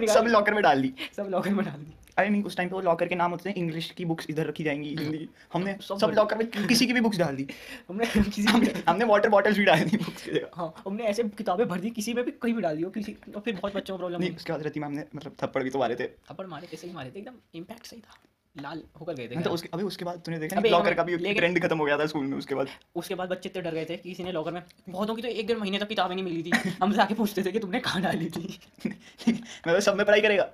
सब 0.08 0.26
लॉकर 0.28 0.54
में 0.54 0.64
डाल 0.64 0.82
दी। 0.82 0.94
सब 1.18 1.28
लॉकर 1.30 1.50
में 1.50 1.66
डाल 1.66 1.80
दी। 1.80 1.94
अरे 2.17 2.29
नहीं 2.29 2.44
उस 2.44 2.56
टाइम 2.57 2.69
पे 2.69 2.75
वो 2.75 2.81
लॉकर 2.81 3.07
के 3.07 3.15
नाम 3.15 3.31
होते 3.31 3.50
हैं 3.50 3.56
इंग्लिश 3.57 3.89
की 3.91 4.06
बुक्स 4.06 4.27
इधर 4.29 4.45
रखी 4.47 4.63
जाएँगी 4.63 4.89
हिंदी। 4.95 5.27
हमने 5.53 5.75
सब 5.81 5.97
सब 6.00 6.12
लॉकर 6.17 6.38
में 6.38 6.47
किसी 6.67 6.88
की 6.88 6.94
भी 6.94 7.01
बुक्स 7.01 7.17
डाल 7.17 7.35
दी। 7.35 7.47
हमने 7.89 8.06
किसी 8.07 8.44
हमने 8.44 8.73
हमने 8.89 9.06
वाटर 9.06 9.29
बॉटल्स 9.29 9.57
भी 9.57 9.65
डाल 9.65 9.83
दी 9.83 9.97
बुक्स 9.97 10.23
की 10.23 10.31
जगह 10.31 10.50
हाँ 10.53 10.73
हमने 10.85 11.03
ऐसे 11.03 11.23
किताबें 11.38 11.67
भर 11.67 11.79
दी 11.79 11.89
किसी 11.89 12.13
में 12.13 12.23
भी 12.25 12.31
कहीं 12.41 12.53
भी 12.53 12.62
डाल 12.62 12.77
दी 12.77 12.83
हो 12.83 12.89
किसी 12.89 13.15
और 13.35 13.41
फिर 13.41 13.56
बहुत 13.56 13.75
बच्चों 13.75 13.94
को 13.94 13.97
प्रॉब्लम 13.97 14.19
नहीं 14.19 14.35
उसके 14.35 14.53
बाद 14.53 14.63
रहती 14.63 14.79
मैम 14.79 14.91
ने 14.91 15.06
मतलब 15.15 15.35
थप्पड़ 15.44 15.63
भी 15.63 15.69
तो 15.69 15.79
मारे 15.79 15.95
थे। 15.95 16.07
थप्पड़ 16.31 16.45
मारे 16.47 16.67
कैसे 16.67 16.88
ही 16.88 16.94
मारे 16.94 17.12
थे 17.12 17.19
एकदम 17.19 17.35
इम्पैक्ट 17.56 17.85
सही 17.85 18.00
था। 18.00 18.19
लाल 18.56 18.81
होकर 19.00 19.13
गए 19.13 19.27
थे 19.27 19.41
तो 19.41 19.50
उसके 19.50 19.69
अभी 19.73 19.83
उसके 19.83 20.06
बाद 20.06 20.21
तूने 20.25 20.38
देखा 20.39 20.62
लॉकर 20.65 20.94
का 20.94 21.03
भी 21.03 21.33
ट्रेंड 21.33 21.59
खत्म 21.63 21.77
हो 21.77 21.85
गया 21.85 21.97
था 21.97 22.06
स्कूल 22.06 22.25
में 22.25 22.38
उसके 22.38 22.56
बाद। 22.56 22.67
उसके 22.95 23.15
बाद 23.15 23.29
बच्चे 23.29 23.50
इतने 23.50 23.62
डर 23.62 23.73
गए 23.73 23.85
थे 23.85 23.97
कि 23.97 24.09
किसी 24.09 24.23
ने 24.23 24.31
लॉकर 24.31 24.51
में 24.51 24.62
बहुतों 24.89 25.15
की 25.15 25.21
तो 25.21 25.27
एक 25.27 25.47
डेढ़ 25.47 25.57
महीने 25.57 25.79
तक 25.79 25.88
किताबें 25.88 26.15
नहीं 26.15 26.25
मिली 26.25 26.44
थी। 26.44 26.75
हम 26.81 26.94
जाके 26.94 27.13
पूछते 27.13 27.44
थे 27.44 27.51
कि 27.51 27.59
तुमने 27.59 27.79
कहाँ 27.79 28.01
डाली 28.01 28.29
थी? 28.29 28.59
मैं 28.88 29.75
तो 29.75 29.79
सब 29.79 29.97
में 29.97 30.06
पढ़ाई 30.06 30.21
करेगा। 30.21 30.50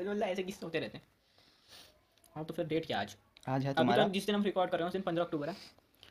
मतलब 0.00 0.22
ऐसे 0.22 0.42
किस्से 0.42 0.66
होते 0.66 0.80
रहते 0.80 0.98
हैं। 0.98 1.04
हाँ 2.34 2.44
तो 2.44 2.54
फिर 2.54 2.66
डेट 2.66 2.86
क्या 2.86 3.00
आज? 3.00 3.16
आज 3.48 3.64
है 3.66 3.74
तुम्हारा 3.74 4.04
तो 4.04 4.10
जिस 4.10 4.26
दिन 4.26 4.34
हम 4.34 4.42
रिकॉर्ड 4.42 4.70
कर 4.70 4.76
रहे 4.78 4.84
हैं 4.84 4.88
उस 4.88 4.92
दिन 4.92 5.02
पंद्रह 5.02 5.24
अक्टूबर 5.24 5.48
है। 5.48 5.56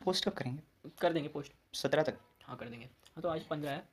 पोस्ट 0.06 0.26
कब 0.26 0.34
करेंगे? 0.34 0.90
कर 1.02 1.14
देंगे 1.14 1.30
पोस्ट 1.30 1.54
सत्रह 1.76 2.04
तक। 2.04 2.18
हाँ 2.44 2.58
कर 2.58 2.70
देंगे। 2.70 2.86
हाँ 2.86 3.22
तो 3.22 3.30
आज 3.30 3.44
पंद्रह 3.44 3.72
है। 3.72 3.84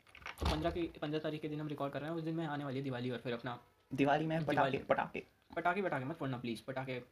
तो 0.41 0.47
पंद्रह 0.47 0.71
की 0.71 0.83
पंद्रह 1.03 1.21
तारीख 1.21 1.41
के 1.41 1.49
दिन 1.49 1.61
हम 1.61 1.69
रिकॉर्ड 1.69 1.93
कर 1.93 2.01
रहे 2.01 2.11
हैं 2.11 2.17
उस 2.17 2.23
दिन 2.23 2.35
में 2.35 2.47
आने 2.47 2.65
वाली 2.65 2.77
है 2.77 2.83
दिवाली 2.85 3.11
और 3.11 3.19
फिर 3.19 3.33
अपना 3.33 3.59
दिवाली 3.91 4.27
में 4.27 4.45
पटाखे। 4.47 4.79
पटाखे। 4.79 5.23
पटाखे 5.57 5.83
पटाखे 5.83 6.05
मत 6.05 6.17
फोड़ना 6.17 6.39
प्लीज़ 6.39 6.63
पटाखे 6.67 7.03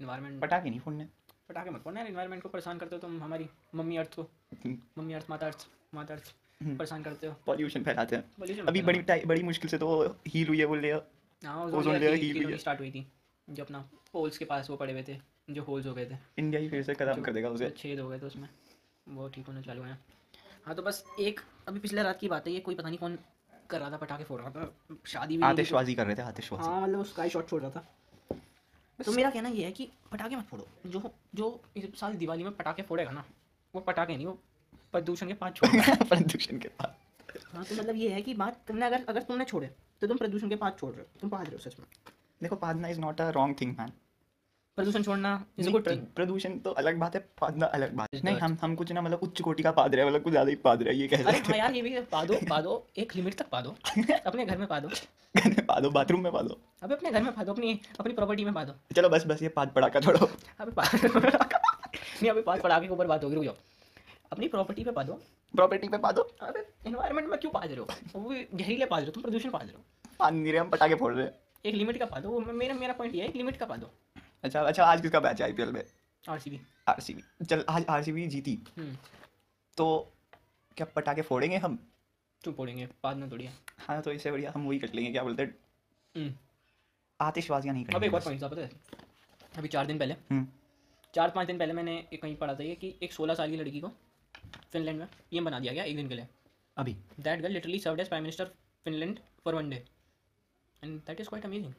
इन्वायरमेंट 0.00 0.40
पटाखे 0.42 0.70
नहीं 0.70 0.80
फोड़ने। 0.80 1.08
पटाखे 1.48 1.70
मत 1.70 1.82
फोड़ना 1.82 2.00
यार 2.00 2.08
इन्वायरमेंट 2.08 2.42
को 2.42 2.48
परेशान 2.48 2.78
करते 2.78 2.96
हो 2.96 3.00
तुम 3.00 3.22
हमारी 3.22 3.48
मम्मी 3.74 3.96
अर्थ 3.96 4.14
को। 4.14 4.28
मम्मी 4.66 5.14
अर्थ 5.14 5.26
माता 5.30 5.46
अर्थ 5.46 5.66
माता 5.94 6.14
अर्थ 6.14 6.34
हम्म। 6.62 6.76
परेशान 6.76 7.02
करते 7.02 7.26
हो। 7.26 7.34
पॉल्यूशन 7.46 7.84
फैलाते 7.84 8.16
हैं। 8.16 8.62
अभी 8.66 8.82
बड़ी 8.82 9.24
बड़ी 9.26 9.42
मुश्किल 9.42 9.70
से 9.70 9.78
तो 9.78 10.04
हील 10.28 10.48
हुई 10.48 10.58
है 10.58 10.66
बोल 10.66 10.80
फैलाओ। 10.80 11.00
हाँ 11.42 11.64
ओजोन 11.66 11.96
लेयर 11.96 12.16
की 12.16 12.30
हुई 12.38 12.56
स्टार्ट 12.58 12.80
हुई 12.80 12.90
थी 12.90 13.06
जो 13.48 13.64
अपना 13.64 13.78
पोल्स 14.12 14.38
के 14.38 14.44
पास 14.44 14.70
वो 14.70 14.76
पड़े 14.76 14.92
हुए 14.92 15.02
थे 15.08 15.18
जो 15.50 15.62
होल्स 15.62 15.86
हो 15.86 15.94
गए 15.94 16.04
थे। 16.10 16.16
इंडिया 16.38 16.60
ही 16.60 16.68
फिर 16.68 16.82
से 16.82 16.94
खत्म 16.94 17.22
कर 17.22 17.32
देगा 17.32 17.48
उसे। 17.48 17.70
छेद 17.78 18.00
हो 18.00 18.08
गए 18.08 18.18
थे 18.18 18.26
उसमें 18.26 18.48
वो 19.06 19.28
ठीक 19.28 19.46
होने 19.46 19.62
चालू 19.62 19.82
हैं। 19.82 19.98
हाँ 20.64 20.74
तो 20.74 20.82
बस 20.82 21.04
एक 21.20 21.40
अभी 21.68 21.78
पिछले 21.80 22.02
रात 22.02 22.18
की 22.20 22.28
बात 22.28 22.46
है 22.46 22.52
ये 22.52 22.60
कोई 22.60 22.74
पता 22.74 22.88
नहीं 22.88 22.98
कौन 22.98 23.18
कर 23.70 23.80
रहा 23.80 23.90
था 23.90 23.96
पटाखे 23.96 24.24
फोड़ 24.24 24.40
रहा 24.40 24.50
था 24.50 24.98
शादी 25.06 25.36
भी 25.36 25.42
आतिशबाजी 25.44 25.94
कर 25.94 26.06
रहे 26.06 26.16
थे 26.16 26.22
आतिशबाजी। 26.22 26.68
हाँ 26.68 26.80
मतलब 26.82 27.04
स्काई 27.04 27.28
शॉट 27.28 27.48
छोड़ 27.48 27.62
रहा 27.62 27.70
था। 27.70 27.84
तो 28.98 29.12
मेरा 29.12 29.30
कहना 29.30 29.48
ये 29.48 29.64
है 29.64 29.72
कि 29.72 29.88
पटाखे 30.12 30.36
मत 30.36 30.44
फोड़ो। 30.44 30.66
जो 30.86 31.12
जो 31.34 31.60
इस 31.76 31.98
साल 32.00 32.14
दिवाली 32.16 32.44
में 32.44 32.52
पटाखे 32.56 32.82
फोड़ेगा 32.82 33.10
ना 33.10 33.24
वो 33.74 33.80
पटाखे 33.80 34.16
नहीं 34.16 34.26
वो 34.26 34.38
प्रदूषण 34.92 35.26
के 35.28 35.34
पास 35.34 35.52
छोड़ 35.52 35.70
प्रदूषण 36.08 36.58
के 36.58 36.68
बाद 36.68 36.94
हाँ 37.54 37.64
तो 37.64 37.74
मतलब 37.74 37.96
ये 37.96 38.08
है 38.10 38.22
कि 38.22 38.34
बात 38.34 38.60
तुमने 38.68 38.86
अगर 38.86 39.04
अगर 39.08 39.22
तुमने 39.22 39.44
छोड़े 39.44 39.70
तो 40.02 40.06
तुम 40.06 40.16
प्रदूषण 40.16 40.48
के 40.48 40.56
पाँच 40.56 40.78
छोड़ 40.80 40.92
रहे 40.92 41.00
हो 41.00 41.20
तुम 41.20 41.30
पाँच 41.30 41.46
रहे 41.46 41.56
हो 41.56 41.70
सच 41.70 41.78
में। 41.78 41.86
देखो 42.40 42.56
पादना 42.56 42.88
is 42.88 43.00
not 43.00 43.20
a 43.20 43.28
wrong 43.36 43.56
thing 43.60 43.74
man 43.78 43.92
प्रदूषण 44.78 45.02
छोड़ना 45.02 45.30
इज़ 45.58 45.70
गुड 45.70 45.86
थिंग 45.86 46.00
प्रदूषण 46.16 46.58
तो 46.58 46.70
अलग 46.80 46.98
बात 46.98 47.14
है 47.14 47.20
पादना 47.40 47.66
अलग 47.76 47.92
बात 47.96 48.14
है। 48.14 48.20
नहीं 48.24 48.36
हम 48.38 48.56
हम 48.62 48.74
कुछ 48.76 48.92
ना 48.92 49.00
मतलब 49.00 49.20
उच्च 49.22 49.40
कोटि 49.42 49.62
का 49.62 49.70
पाद 49.78 49.94
रहे 49.94 50.04
मतलब 50.06 50.22
कुछ 50.22 50.32
ज़्यादा 50.32 50.50
ही 50.50 50.56
पाद 50.64 50.82
रहे 50.82 50.94
हैं 50.94 51.00
ये 51.00 51.08
कह 51.08 51.22
सकते 51.22 51.52
हाँ। 51.52 51.58
यार 51.58 51.74
ये 51.74 51.82
भी 51.82 52.00
पा 52.12 52.24
दो 52.24 52.38
पा 52.50 52.60
दो 52.60 52.74
एक 52.96 53.14
लिमिट 53.16 53.34
तक 53.34 53.48
पा 53.50 53.60
दो। 53.60 53.74
अपने 54.26 54.44
घर 54.46 54.58
में 54.58 54.66
पा 54.68 54.80
दो। 54.80 54.88
घर 54.88 55.48
में 55.48 55.64
पा 55.66 55.78
दो 55.80 55.90
बाथरूम 55.90 56.22
में 56.22 56.32
पा 56.32 56.42
दो। 56.42 56.58
अबे 56.82 56.94
अपने 56.94 57.10
घर 57.10 57.22
में 57.22 57.32
पा 57.34 57.44
दो 57.44 57.52
अपनी 57.52 57.78
अपनी 58.00 58.14
प्रॉपर्टी 58.14 58.44
में 58.44 58.52
पा 58.54 58.64
दो। 58.64 58.74
चलो 58.96 59.08
बस 59.08 59.26
बस 59.26 59.42
ये 59.42 59.48
पाद 59.56 59.72
पड़ाका 59.74 60.00
छोड़ो। 60.00 60.28
अबे 60.60 60.72
पा 60.72 60.82
नहीं 60.94 62.30
अभी 62.30 62.42
पाँच 62.42 62.60
पटाखे 62.62 62.86
के 62.86 62.92
ऊपर 62.94 63.06
बात 63.06 63.24
होगी 63.24 63.34
रुक 63.34 63.44
जाओ। 63.44 63.54
अपनी 64.32 64.48
प्रॉपर्टी 64.48 64.84
पे 64.84 64.92
पा 64.92 65.02
दो। 65.02 65.20
प्रॉपर्टी 65.54 65.88
पे 65.88 65.98
पा 65.98 66.12
दो 66.12 66.22
अबे 66.42 66.64
इन्वायरमेंट 66.86 67.28
में 67.28 67.38
क्यों 67.40 67.50
पा 67.52 67.60
रहे 67.60 67.76
हो? 67.76 67.86
वो 68.14 68.34
जहरीले 68.34 68.86
पा 68.86 68.96
रहे 68.96 69.06
हो 69.06 69.12
तुम 69.12 69.22
प्रदूषण 69.22 69.50
पा 69.50 69.58
रहे 69.58 69.72
हो। 69.72 69.80
पाद 70.18 70.32
नहीं 70.32 70.52
रहे 70.52 70.60
हम 70.60 70.70
पटाखे 70.70 70.94
फोड़ 70.94 71.12
रहे 71.14 71.24
हैं। 71.24 71.34
एक 71.64 71.74
लिमिट 71.74 71.98
का 71.98 72.06
पा 72.06 72.20
दो 72.20 72.30
वो 72.30 72.40
मेरा 72.40 72.74
मेरा 72.74 72.92
पॉइंट 72.94 73.14
ये 73.14 73.22
है 73.22 73.28
एक 73.28 73.36
लिमिट 73.36 73.56
का 73.56 73.66
पा 73.66 73.76
दो 73.76 73.90
अच्छा 74.44 74.60
अच्छा 74.62 74.84
आज 74.84 75.00
किसका 75.00 75.20
मैच 75.20 75.40
है 75.40 75.46
आईपीएल 75.46 75.72
में? 75.72 75.82
आरसीबी 76.24 76.60
आरसीबी 76.88 77.44
चल 77.44 77.64
आज 77.68 77.84
आरसीबी 77.90 78.26
जीती। 78.28 78.58
तो 79.76 79.86
क्या 80.76 80.86
पटाखे 80.96 81.22
फोड़ेंगे 81.22 81.56
हम? 81.56 81.78
चुप 82.44 82.56
फोड़ेंगे? 82.56 82.86
बाद 83.04 83.16
में 83.16 83.30
थोड़ी 83.30 83.48
हाँ। 83.78 84.00
तो 84.02 84.12
इससे 84.12 84.30
बढ़िया 84.30 84.52
हम 84.54 84.66
वही 84.68 84.78
कर 84.78 84.92
लेंगे 84.94 85.10
क्या 85.12 85.22
बोलते 85.22 85.42
हैं? 85.42 86.34
आतिशबाजियाँ 87.20 87.74
नहीं 87.74 87.84
करेंगे 87.84 87.98
अब 87.98 88.04
एक 88.04 88.14
और 88.14 88.20
पॉइंट 88.20 88.42
था 88.42 88.48
पता 88.48 88.60
है? 88.60 88.70
अभी 89.58 89.68
चार 89.68 89.86
दिन 89.86 89.98
पहले। 89.98 90.14
हम्म, 90.30 90.46
चार 91.14 91.30
पाँच 91.30 91.46
दिन 91.46 91.58
पहले 91.58 91.72
मैंने 91.72 91.96
एक 92.12 92.22
कहीं 92.22 92.36
पढ़ा 92.36 92.54
था 92.54 92.62
ये 92.62 92.74
कि 92.74 92.94
एक 93.02 93.12
सोलह 93.12 93.34
साल 93.34 93.50
की 93.50 93.56
लड़की 93.56 93.80
को 93.80 93.92
फिनलैंड 94.72 94.98
में। 94.98 95.06
पीएम 95.30 95.44
बना 95.44 95.60
दिया 95.60 95.72
गया 95.72 95.84
एक 95.84 95.96
दिन 95.96 96.08
के 96.08 96.14
लिए। 96.14 96.26
अभी। 96.76 96.96
That 97.20 97.40
girl 97.40 97.52
literally 97.52 97.78
served 97.78 98.00
as 98.00 98.08
prime 98.08 98.24
minister 98.24 98.50
Finland 98.86 99.18
for 99.44 99.54
one 99.54 99.70
day 99.70 99.84
and 100.82 100.98
that 101.00 101.20
is 101.20 101.28
quite 101.28 101.44
amazing 101.44 101.72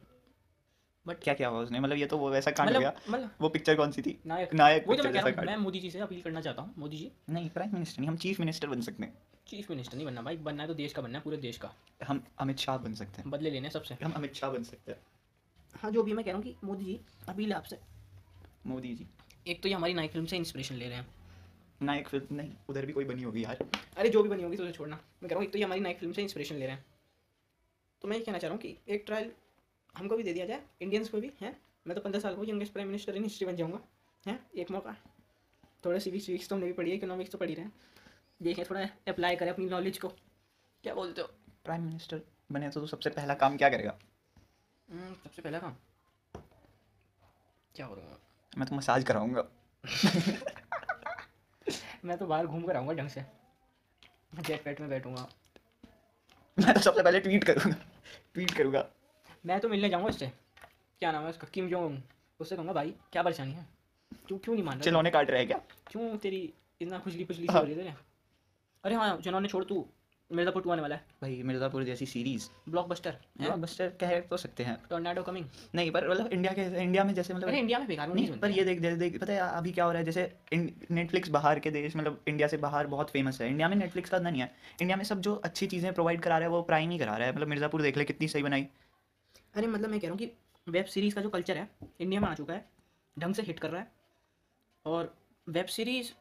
but 1.06 1.18
क्या 1.22 1.34
क्या 1.34 1.48
हुआ 1.48 1.60
उसने? 1.60 1.80
मतलब 1.80 1.96
ये 1.96 2.06
तो 2.06 2.16
वो 2.18 2.30
वैसा 2.30 2.50
कांड 2.50 2.70
हो 2.70 2.80
गया। 2.80 2.88
मतलब 2.90 3.14
मतलब 3.14 3.30
वो 3.40 3.48
पिक्चर 3.48 3.76
कौन 3.76 3.92
सी 3.92 4.02
थी? 4.02 4.18
नायक। 4.26 4.54
नायक 4.54 4.88
वो 4.88 4.94
जो 4.96 5.02
मैं 5.02 5.12
कह 5.12 5.20
रहा 5.20 5.28
हूँ 5.30 5.46
मैं 5.46 5.56
मोदी 5.56 5.80
जी 5.80 5.90
से 5.90 5.98
अपील 5.98 6.20
करना 6.22 6.40
चाहता 6.40 6.62
हूँ 6.62 6.74
मोदी 6.78 6.96
जी। 6.96 7.10
नहीं 7.30 7.48
प्राइम 7.50 7.72
मिनिस्टर 7.74 8.00
नहीं 8.00 8.08
हम 8.08 8.16
चीफ 8.16 8.40
मिनिस्टर 8.40 8.68
बन 8.68 8.80
सकते 8.80 9.02
हैं। 9.02 9.12
चीफ 9.46 9.70
मिनिस्टर 9.70 9.96
नहीं 9.96 10.06
बनना 10.06 10.22
भाई 10.22 10.36
बनना 10.38 10.62
है 10.62 10.68
तो 10.68 10.74
देश 10.74 10.92
का 10.92 11.02
बनना 11.02 11.18
है 11.18 11.24
पूरे 11.24 11.36
देश 11.36 11.58
का। 11.58 11.72
हम 12.06 12.22
अमित 12.38 12.58
शाह 12.58 12.76
बन 12.78 12.94
सकते 12.94 13.22
हैं। 13.22 13.30
बदले 13.30 13.50
लेने 13.50 13.70
सबसे। 13.70 13.96
हम 14.02 14.12
अमित 14.12 14.34
शाह 14.34 14.50
बन 14.50 14.62
सकते 14.62 14.92
हैं। 14.92 14.98
हाँ 15.74 15.90
जो 15.90 16.02
भी 16.02 16.12
मैं 16.12 16.24
कह 16.24 16.30
रहा 16.30 16.36
हूँ 16.36 16.44
कि 16.44 16.54
मोदी 16.64 16.84
जी 16.84 16.98
अपील 17.28 17.52
आपसे 17.52 17.78
मोदी 18.66 18.94
जी। 18.94 19.06
एक 19.46 19.62
तो 19.62 19.68
ये 19.68 19.74
हमारी 19.74 19.94
नायक 19.94 20.10
फ़िल्म 20.12 20.26
से 20.26 20.36
इंस्पिरेशन 20.36 20.74
ले 20.74 20.88
रहे 20.88 20.98
हैं। 20.98 21.06
नायक 21.80 22.08
फ़िल्म 22.08 22.36
नहीं 22.36 22.52
उधर 22.68 22.86
भी 22.86 22.92
कोई 22.92 23.04
बनी 23.04 23.22
होगी 23.22 23.44
यार। 23.44 23.58
अरे 23.96 24.08
जो 24.08 24.22
भी 24.22 24.28
बनी 24.28 24.42
होगी 24.42 24.56
तो 24.56 24.62
उसे 24.62 24.72
छोड़ना। 24.72 24.96
मैं 24.96 25.28
कह 25.28 25.28
रहा 25.28 25.38
हूँ 25.38 25.44
एक 25.44 25.52
तो 25.52 25.58
ये 25.58 25.64
हमारी 25.64 25.80
नायक 25.80 25.98
फ़िल्म 25.98 26.12
से 26.12 26.22
इंस्पिरेशन 26.22 26.56
ले 26.56 26.66
रहे 26.66 26.74
हैं। 26.74 26.84
तो 28.02 28.08
मैं 28.08 28.16
ये 28.16 28.24
कहना 28.24 28.38
चाह 28.38 28.48
रहा 28.48 28.54
हूँ 28.54 28.62
कि 28.62 28.76
एक 28.94 29.04
ट्रायल 29.06 29.32
हमको 29.94 30.16
भी 30.16 30.22
दे 30.22 30.32
दिया 30.32 30.46
जाए 30.46 30.62
इंडियंस 30.82 31.08
को 31.08 31.20
भी 31.20 31.32
है? 31.40 31.56
मैं 31.86 31.94
तो 31.94 32.00
पंद्रह 32.00 32.20
साल 32.20 32.34
को 32.36 32.44
youngest 32.44 32.72
prime 32.72 32.88
minister 32.88 33.16
in 33.16 33.22
history 33.22 33.46
बन 33.46 33.56
जाऊँगा 33.56 33.80
है? 34.26 34.38
एक 34.56 34.70
मौका। 34.70 34.96
थोड़ा 35.84 35.98
सिविक्स 35.98 36.26
सिविक्स 36.26 36.48
तो 36.48 36.54
हमने 36.54 36.66
भी 36.66 36.72
पढ़ी 36.72 36.90
है 36.90 36.96
इकोनॉमिक्स 36.96 37.32
तो 37.32 37.38
पढ़ी 37.38 37.54
रहे 37.54 37.64
हैं। 37.64 37.72
देखें 38.42 38.64
थोड़ा 38.64 38.82
अप्लाई 39.08 39.36
करें 39.36 39.50
अपनी 39.50 39.66
नॉलेज 39.66 39.98
को। 39.98 40.08
क्या 40.08 40.94
बोलते 40.94 41.20
हो? 41.20 41.28
प्राइम 41.64 41.82
मिनिस्टर 41.82 42.20
बने 42.52 42.70
तो 42.70 42.80
तू 42.80 42.86
सबसे 42.86 43.10
पहला 43.10 43.34
काम 43.34 43.56
क्या 43.56 43.68
करेगा? 43.68 43.98
हम्म, 44.88 45.14
सबसे 45.14 45.42
पहला 45.42 45.58
काम? 45.58 45.76
क्या 47.74 47.86
करूँगा 47.86 48.18
मैं 48.58 48.68
तो 48.68 48.76
मसाज 48.76 49.04
कराऊँगा। 49.04 49.48
मैं 52.04 52.16
तो 52.18 52.26
बाहर 52.26 52.46
घूम 52.46 52.62
कर 52.62 52.76
आऊँगा 52.76 52.92
ढंग 52.92 53.08
से। 53.08 53.24
जेट 54.40 54.62
पैट 54.64 54.80
में 54.80 54.88
बैठूँगा। 54.90 55.28
मैं 56.58 56.74
तो 56.74 56.80
सबसे 56.80 57.02
पहले 57.02 57.20
ट्वीट 57.20 57.44
करूँगा। 57.44 57.76
ट्वीट 58.34 58.50
करूँगा। 58.50 58.84
मैं 59.46 59.58
तो 59.60 59.68
मिलने 59.68 59.88
जाऊँगा 59.88 60.08
उससे। 60.08 60.26
क्या 61.00 61.12
नाम 61.12 61.22
है 61.22 61.30
उसका? 61.30 61.48
किम 61.54 61.68
जोंग 61.68 61.98
उससे 62.40 62.56
कहूँगा 62.56 62.72
भाई 62.72 62.94
क्या 63.12 63.22
परेशानी 63.22 63.52
है? 63.52 63.66
तू 64.28 64.38
क्यों 64.38 64.54
नहीं 64.54 64.64
मान 64.64 64.74
रहा? 64.74 64.84
चिलौने 64.84 65.10
काट 65.10 65.30
रहा 65.30 65.38
है 65.40 65.46
क्या 65.46 65.60
क्यों 65.90 66.16
तेरी 66.16 66.52
इतना 66.80 66.98
खुजली 66.98 67.24
खुजली 67.24 67.46
हाँ। 67.46 67.60
हो 67.60 67.66
रही 67.66 67.86
है 67.86 67.96
अरे 68.84 68.94
हाँ 68.94 69.16
जिन्होंने 69.20 69.48
छोड़ 69.48 69.64
तू। 69.64 69.86
मिर्जापुर 70.30 70.62
टू 70.62 70.70
आने 70.70 70.82
वाला 70.82 70.94
है। 70.94 71.04
भाई 71.22 71.42
मिर्ज़ापुर 71.42 71.84
जैसी 71.84 72.06
सीरीज़ 72.06 72.48
ब्लॉकबस्टर 72.68 73.16
बस 73.58 73.76
कह 74.00 74.18
तो 74.22 74.36
सकते 74.36 74.62
हैं 74.64 74.76
टोर्नाडो 74.90 75.22
कमिंग 75.22 75.44
नहीं 75.74 75.90
पर 75.90 76.08
मतलब 76.08 76.32
इंडिया 76.32 76.52
के 76.52 76.62
इंडिया 76.82 77.04
में 77.04 77.12
जैसे 77.14 77.34
मतलब 77.34 77.48
इंडिया 77.50 77.78
में 77.78 77.86
बेकार 77.88 78.08
नहीं 78.08 78.38
पर 78.38 78.50
ये 78.50 78.64
देख 78.64 78.80
देख 78.80 79.20
पता 79.20 79.32
है 79.32 79.38
अभी 79.40 79.72
क्या 79.72 79.84
हो 79.84 79.90
रहा 79.92 79.98
है 79.98 80.04
जैसे 80.04 80.24
नेटफ्लिक्स 80.92 81.28
बाहर 81.30 81.58
के 81.58 81.70
देश 81.70 81.96
मतलब 81.96 82.20
इंडिया 82.28 82.48
से 82.48 82.56
बाहर 82.58 82.86
बहुत 82.88 83.10
फ़ेमस 83.10 83.40
है। 83.40 83.48
इंडिया 83.48 83.68
में 83.68 83.76
नेटफ्लिक्स 83.76 84.10
का 84.10 84.18
नहीं 84.20 84.40
है। 84.40 84.50
इंडिया 84.80 84.96
में 84.96 85.04
सब 85.04 85.20
जो 85.20 85.34
अच्छी 85.44 85.66
चीज़ें 85.66 85.92
प्रोवाइड 85.94 86.20
करा 86.20 86.38
रहा 86.38 86.48
है 86.48 86.52
वो 86.52 86.62
प्राइम 86.64 86.90
ही 86.90 86.98
करा 86.98 87.16
रहा 87.16 87.26
है। 87.26 87.34
मतलब 87.34 87.48
मिर्ज़ापुर 87.48 87.82
देख 87.82 87.96
ले 87.96 88.04
कितनी 88.04 88.28
सही 88.28 88.42
बनाई। 88.42 88.68
अरे 89.54 89.66
मतलब 89.66 89.90
मैं 89.90 90.00
कह 90.00 90.06
रहा 90.06 90.12
हूँ 90.12 90.18
कि 90.18 90.30
वेब 90.66 90.84
सीरीज़ 90.86 91.14
का 91.14 91.20
जो 91.20 91.28
कल्चर 91.30 91.56
है 91.56 91.68
इंडिया 92.00 92.20
में 92.20 92.28
आ 92.28 92.34
चुका 92.34 92.54
है 92.54 92.64
ढंग 93.16 93.34
से 93.34 93.42
हिट 93.42 93.58
कर 93.58 93.70
रहा 93.70 93.80
है। 93.80 93.92
और 94.86 95.14
वेब 95.46 95.66
सीरीज़ 95.68 96.12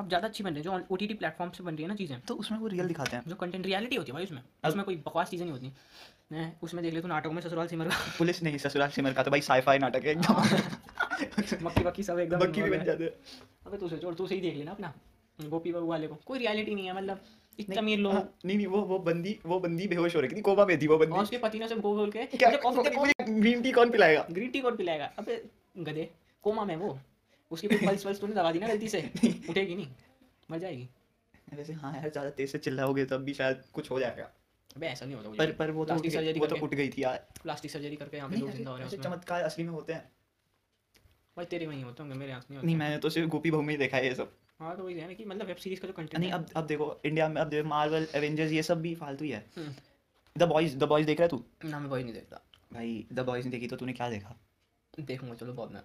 अब 0.00 0.08
ज़्यादा 0.08 0.28
अच्छी 0.28 0.44
बन 0.44 0.50
रही 0.50 0.58
है 0.58 0.64
जो 0.64 0.80
ओ 0.90 0.96
टी 0.96 1.06
टी 1.06 1.14
प्लेटफॉर्म 1.14 1.50
से 1.52 1.64
बन 1.64 1.74
रही 1.74 1.82
है 1.82 1.88
ना 1.88 1.94
चीज़ें। 1.94 2.20
तो 2.28 2.34
उसमें 2.36 2.58
वो 2.58 2.66
रियल 2.68 2.86
दिखाते 2.88 3.16
हैं। 3.16 3.22
जो 3.28 3.34
कंटेंट 3.36 3.66
रियलिटी 3.66 3.96
होती 3.96 4.10
है 4.10 4.14
भाई 4.14 4.24
उसमें। 4.24 4.42
उसमें 4.68 4.84
कोई 4.84 4.96
बकवास 5.06 5.30
चीज़ें 5.30 5.44
नहीं 5.44 5.52
होती। 5.52 5.72
हैं 6.32 6.48
उसमें 6.62 6.82
देख 6.84 6.94
ले 6.94 7.00
तू 7.00 7.08
नाटक 7.08 7.30
में 7.30 7.40
ससुराल 7.42 7.66
सिमर 7.66 7.88
का। 7.88 7.96
पुलिस 8.18 8.42
नहीं 8.42 8.58
ससुराल 8.60 8.90
सिमर 8.90 9.12
का 9.12 9.22
तो 9.22 9.30
भाई 9.30 9.40
साईफाई 9.42 9.78
नाटक 9.78 10.04
है 10.04 10.10
एकदम। 10.10 11.64
मक्की 11.64 11.84
बक्की 11.84 12.02
सब 12.02 12.18
एकदम 12.18 12.38
बक्की 12.38 12.62
भी 12.62 12.70
बन 12.70 12.84
जाते 12.84 13.04
हैं। 13.04 13.10
अबे 13.66 13.76
तू 13.76 13.88
से 13.88 13.98
छोड़ 13.98 14.14
तू 14.14 14.26
सही 14.26 14.40
देख 14.40 14.56
लेना 14.56 14.70
अपना 14.70 14.92
गोपी 15.38 15.72
बाबू 15.72 15.86
वाले 15.86 16.06
को। 16.06 16.14
कोई 16.26 16.38
रियलिटी 16.38 16.74
नहीं 16.74 16.86
है 16.86 16.96
मतलब 16.96 17.20
इतने 17.58 17.80
नहीं, 17.80 17.96
लोग 17.98 18.12
हाँ, 18.12 18.22
नहीं 18.44 18.56
नहीं 18.56 18.66
वो 18.66 18.80
वो 18.82 18.98
बंदी 19.00 19.38
वो 19.46 19.58
बंदी 19.60 19.86
बेहोश 19.88 20.16
हो 20.16 20.20
रही 20.20 20.36
थी। 20.36 20.40
कोमा 20.42 20.64
में 20.64 20.78
थी 20.80 20.86
वो 20.86 20.94
और 20.94 21.00
बंदी 21.00 21.18
उसके 21.18 21.38
पति 21.38 21.58
ने 21.58 21.64
उसे 21.64 21.74
बोल 21.76 21.96
बोल 21.96 22.10
के 22.16 22.22
मुझे 22.96 23.12
ग्रीन 23.30 23.62
टी 23.62 23.72
कौन 23.72 23.90
पिलाएगा? 23.90 24.26
ग्रीन 24.30 24.50
टी 24.50 24.60
कौन 24.60 24.76
पिलाएगा? 24.76 25.10
अबे 25.18 25.42
गधे 25.78 26.10
कोमा 26.44 26.64
में 26.64 26.76
वो। 26.76 26.98
उसकी 27.50 27.68
कोई 27.68 27.86
पल्स 27.86 28.06
वल्स 28.06 28.20
तूने 28.20 28.34
दबा 28.34 28.52
दी 28.52 28.58
ना 28.58 28.68
गलती 28.68 28.88
से। 28.88 29.00
उठेगी 29.50 29.74
नहीं 29.74 29.86
मर 30.50 30.58
जाएगी। 30.58 30.88
वैसे 31.54 31.72
हाँ 31.74 31.92
यार 31.94 32.08
ज़्यादा 32.10 32.30
तेज 32.30 32.50
से 32.52 32.58
चिल्लाओगे 32.58 33.04
तब 33.04 33.22
भी 33.24 33.34
शायद 33.34 33.62
कुछ 33.72 33.90
हो 33.90 33.98
जाएगा। 34.00 34.30
अबे 34.76 34.86
ऐसा 34.86 35.06
नहीं 35.06 35.16
होता 35.16 35.30
पर 35.38 35.52
पर 35.52 35.70
वो 35.70 35.84
तो 35.84 35.86
प्लास्टिक 35.86 36.12
सर्जरी 36.12 36.40
वो 36.40 36.46
तो 36.46 36.56
उठ 36.56 36.74
गई 36.74 36.88
थी 36.88 37.02
यार। 37.02 37.16
प्लास्टिक 37.42 37.70
सर्जरी 37.70 37.96
करके 37.96 38.16
यहाँ 38.16 38.28
पे 38.30 38.36
लोग 38.36 38.50
ज़िंदा 38.50 38.70
हो 38.70 38.76
रहे 38.76 38.88
हैं 38.88 39.02
चमत्कार 39.02 39.42
असली 39.42 39.64
में 39.64 39.70
होते 39.70 39.92
हैं। 39.92 40.10
भाई 41.36 41.46
तेरे 41.46 41.66
में 41.66 41.82
होते 41.82 42.02
होंगे 42.02 42.16
मेरे 42.18 42.30
यहाँ 42.30 42.44
नहीं 42.50 42.62
नहीं 42.62 42.76
मैंने 42.76 42.98
तो 42.98 43.10
सिर्फ़ 43.10 43.28
गोपी 43.30 43.50
बहू 43.50 43.62
में 43.62 43.72
ही 43.74 43.78
देखा 43.78 43.96
है 43.96 44.06
ये 44.06 44.14
सब। 44.14 44.32
हाँ 44.60 44.76
तो 44.76 44.84
वही 44.84 44.94
है 44.94 45.06
ना 45.06 45.12
कि 45.12 45.24
मतलब 45.24 45.46
वेब 45.46 45.56
सीरीज़ 45.56 45.80
का 45.80 45.88
जो 45.88 45.92
कंटेंट 45.92 46.20
नहीं 46.20 46.32
अब 46.32 46.46
अब 46.56 46.66
देखो 46.66 47.00
इंडिया 47.04 47.28
में 47.28 47.40
अब 47.40 47.54
मार्वल 47.66 48.06
एवेंजर्स 48.14 48.52
ये 48.52 48.62
सब 48.62 48.80
भी 48.80 48.94
फालतू 48.94 49.24
ही 49.24 49.30
है। 49.30 49.44
हम्म। 49.56 49.74
द 50.36 50.48
बॉयज़ 50.48 50.76
द 50.78 50.84
बॉयज़ 50.84 51.06
देख 51.06 51.20
रहा 51.20 51.24
है 51.24 51.28
तू? 51.28 51.68
ना 51.68 51.78
मैं 51.80 51.88
वही 51.90 52.04
नहीं 52.04 52.14
देखता। 52.14 52.40
भाई 52.72 53.06
द 53.12 53.20
बॉयज़ 53.20 53.44
नहीं 53.44 53.52
देखी 53.52 53.66
तो 53.66 53.76
तूने 53.76 53.92
क्या 53.92 54.08
देखा? 54.10 54.36
देखूँगा 54.94 55.34
चलो 55.34 55.52
बहुत 55.52 55.72
मैं 55.72 55.82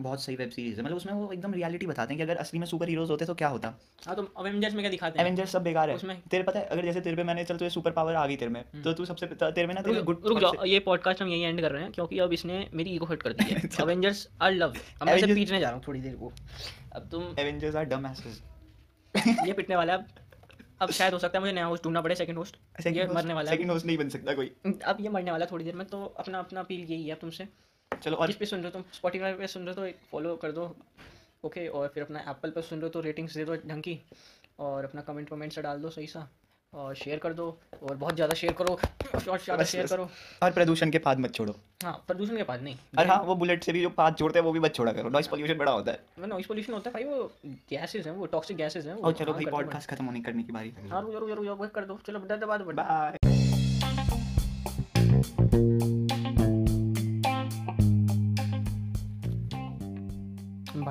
बहुत 0.00 0.22
सही 0.22 0.36
वेब 0.36 0.50
सीरीज़ 0.50 0.76
है। 0.76 0.82
मतलब 0.84 0.96
उसमें 0.96 1.12
वो 1.12 1.32
एकदम 1.32 1.54
रियलिटी 1.54 1.86
बताते 1.86 2.14
हैं 2.14 2.18
कि 2.18 2.22
अगर 2.22 2.40
असली 2.40 2.60
में 2.60 2.66
सुपर 2.66 2.88
हीरोज 2.88 3.10
होते 3.10 3.24
तो 3.24 3.34
क्या 3.34 3.48
होता? 3.48 3.74
हाँ 4.06 4.16
तो 4.16 4.22
अवेंजर्स 4.36 4.74
में 4.74 4.82
क्या 4.82 4.90
दिखाते 4.90 5.18
हैं? 5.18 5.26
एवेंजर्स 5.26 5.50
सब 5.50 5.62
बेकार 5.62 5.90
है। 5.90 5.96
उसमें- 5.96 6.28
तेरे 6.28 6.42
पता 6.42 6.58
है 6.58 6.66
अगर 6.66 6.84
जैसे 6.84 7.00
तेरे 7.00 7.16
पे 7.16 7.24
मैंने 7.24 7.44
चल 7.44 7.56
तुझे 7.56 7.70
सुपर 7.70 7.90
पावर 7.90 8.14
आ 8.14 8.26
गई 8.26 8.36
तेरे 8.36 8.50
में 8.50 8.82
तो 8.82 8.92
तू 8.92 9.04
सबसे 9.04 9.26
तेरे 9.26 9.66
में 9.66 9.74
ना 9.74 9.80
तेरे 9.80 10.02
गुड 10.02 10.22
रुक 10.26 10.40
जाओ 10.40 10.64
ये 10.64 10.78
पॉडकास्ट 10.78 11.22
हम 11.22 11.28
यही 11.28 11.40
एंड 11.40 11.60
कर 11.60 11.72
रहे 11.72 11.82
हैं 11.82 11.92
क्योंकि 11.92 12.18
अब 12.18 12.32
इसने 12.32 12.70
मेरी 12.74 12.90
ईगो 12.90 13.06
हट 13.06 13.22
कर 13.22 13.32
दी 13.32 13.54
है। 13.54 13.68
अवेंजर्स 13.80 14.28
आर 14.42 14.52
लव 14.52 14.74
अब 15.02 15.06
मैं 15.06 15.16
इसे 15.16 15.34
पीटने 15.34 15.60
जा 15.60 15.68
रहा 15.68 15.76
हूँ 15.76 15.84
थोड़ी 15.88 16.00
देर 16.00 16.16
को। 16.16 16.32
अब 16.92 17.08
तुम 17.10 17.36
एवेंजर्स 17.38 17.76
आर 17.76 17.84
डम 17.84 18.06
एसेस 18.06 18.42
ये 19.46 19.52
पिटने 19.52 19.76
वाला 19.76 19.92
है। 19.92 19.98
अब 19.98 20.06
अब 20.80 20.90
शायद 20.90 21.12
हो 21.12 21.18
सकता 21.18 21.38
है 21.38 21.40
मुझे 21.40 21.52
नया 21.52 21.64
होस्ट 21.64 21.84
ढूंढना 21.84 22.00
पड़े 22.00 22.14
सेकंड 22.14 22.38
होस्ट 22.38 22.86
ये 22.86 23.06
मरने 23.06 23.34
वाला 23.34 23.50
है। 23.50 23.56
सेकंड 23.56 23.70
होस्ट 23.72 23.86
नहीं 23.86 23.98
बन 23.98 24.08
सकता 24.08 24.34
कोई। 24.34 24.52
अब 24.84 24.96
ये 25.00 25.08
मरने 25.08 25.30
वाला 25.30 25.46
थोड़ी 25.46 25.64
देर 25.64 25.74
में 25.74 25.86
तो 25.86 26.04
अपना 26.04 26.38
अपना 26.38 26.60
अपील 26.60 26.80
यही 26.80 27.08
है 27.08 27.14
तुमसे। 27.14 27.48
चलो 27.92 28.16
और 28.16 28.26
जिस 28.26 28.36
पे 28.36 28.46
सुन 28.46 28.58
रहे 28.58 28.68
हो 28.68 28.72
तुम 28.72 28.84
स्पॉटिफाई 28.92 29.32
पे 29.34 29.46
सुन 29.46 29.66
रहे 29.66 29.74
हो 29.74 29.86
तो 29.86 29.98
फॉलो 30.10 30.36
कर 30.36 30.52
दो 30.52 30.74
ओके 31.44 31.66
और 31.68 31.88
फिर 31.94 32.02
अपना 32.02 32.20
एप्पल 32.30 32.50
पे 32.50 32.62
सुन 32.62 32.78
रहे 32.78 32.86
हो 32.86 32.92
तो 32.92 33.00
रेटिंग्स 33.00 33.36
दे 33.36 33.44
दो 33.44 33.54
ढंग 33.66 33.82
की 33.82 34.00
और 34.60 34.84
अपना 34.84 35.00
कमेंट 35.02 35.32
वमेंट 35.32 35.52
से 35.52 35.62
डाल 35.62 35.80
दो 35.80 35.90
सही 35.90 36.06
सा 36.06 36.28
और 36.72 36.94
शेयर 36.94 37.18
कर 37.18 37.32
दो 37.32 37.46
और 37.82 37.96
बहुत 37.96 38.14
ज़्यादा 38.14 38.34
शेयर 38.34 38.52
करो 38.52 38.72
और 38.72 39.38
ज़्यादा 39.38 39.64
शेयर 39.64 39.86
करो। 39.86 40.08
और 40.42 40.52
प्रदूषण 40.52 40.90
के 40.90 40.98
पाद 40.98 41.18
मत 41.20 41.34
छोड़ो। 41.34 41.54
हाँ 41.84 41.92
प्रदूषण 42.06 42.36
के 42.36 42.42
पास 42.42 42.60
नहीं 42.60 42.76
और 42.98 43.06
हाँ 43.06 43.18
वो 43.24 43.34
बुलेट 43.34 43.64
से 43.64 43.72
भी 43.72 43.82
जो 43.82 43.90
पाद 43.98 44.16
छोड़ते 44.18 44.38
हैं 44.38 44.44
वो 44.46 44.52
भी 44.52 44.60
मत 44.60 44.74
छोड़ा 44.74 44.92
करो 44.92 45.08
नॉइस 45.08 45.28
पोल्यूशन 45.28 45.58
बड़ा 45.58 45.72
होता 45.72 45.92
है। 45.92 46.26
नॉइस 46.28 46.46
पोल्यूशन 46.46 46.72
होता 46.72 46.90
है 46.90 46.94
भाई 46.94 47.04
वो 47.04 47.30
गैसेस 47.70 48.06
हैं 48.06 48.14
वो 48.14 48.26
टॉक्सिक 48.26 48.56
गैसेस 48.56 48.86
हैं 48.86 48.94
और 48.94 49.12
चलो 49.12 49.32
भाई 49.32 49.46
पॉडकास्ट 49.46 49.90
खत्म 49.90 50.04
होने 50.04 50.20
करने 50.20 50.42
की 50.42 50.52
बारी 50.52 50.72
हाँ। 50.90 51.02
रुक 51.02 51.44
जाओ 51.44 51.68
कर 51.68 51.84
दो 51.84 51.98
चलो 52.06 52.18
बता 52.20 52.36
दो 52.36 52.46
बाद 52.46 52.66
में 52.66 52.76
बाय 52.76 53.18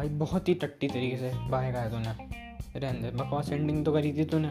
भाई, 0.03 0.12
बहुत 0.12 0.50
ही 0.50 0.53
टट्टी 0.53 0.88
तरीके 0.88 1.17
से 1.17 1.31
बाहर 1.50 1.75
आया 1.75 1.89
तूने। 1.89 2.79
रहने 2.79 3.00
दे, 3.00 3.12
बकवास 3.12 3.51
एंडिंग 3.51 3.86
तो 3.86 3.93
करी 3.93 4.13
थी 4.13 4.25
तूने। 4.25 4.48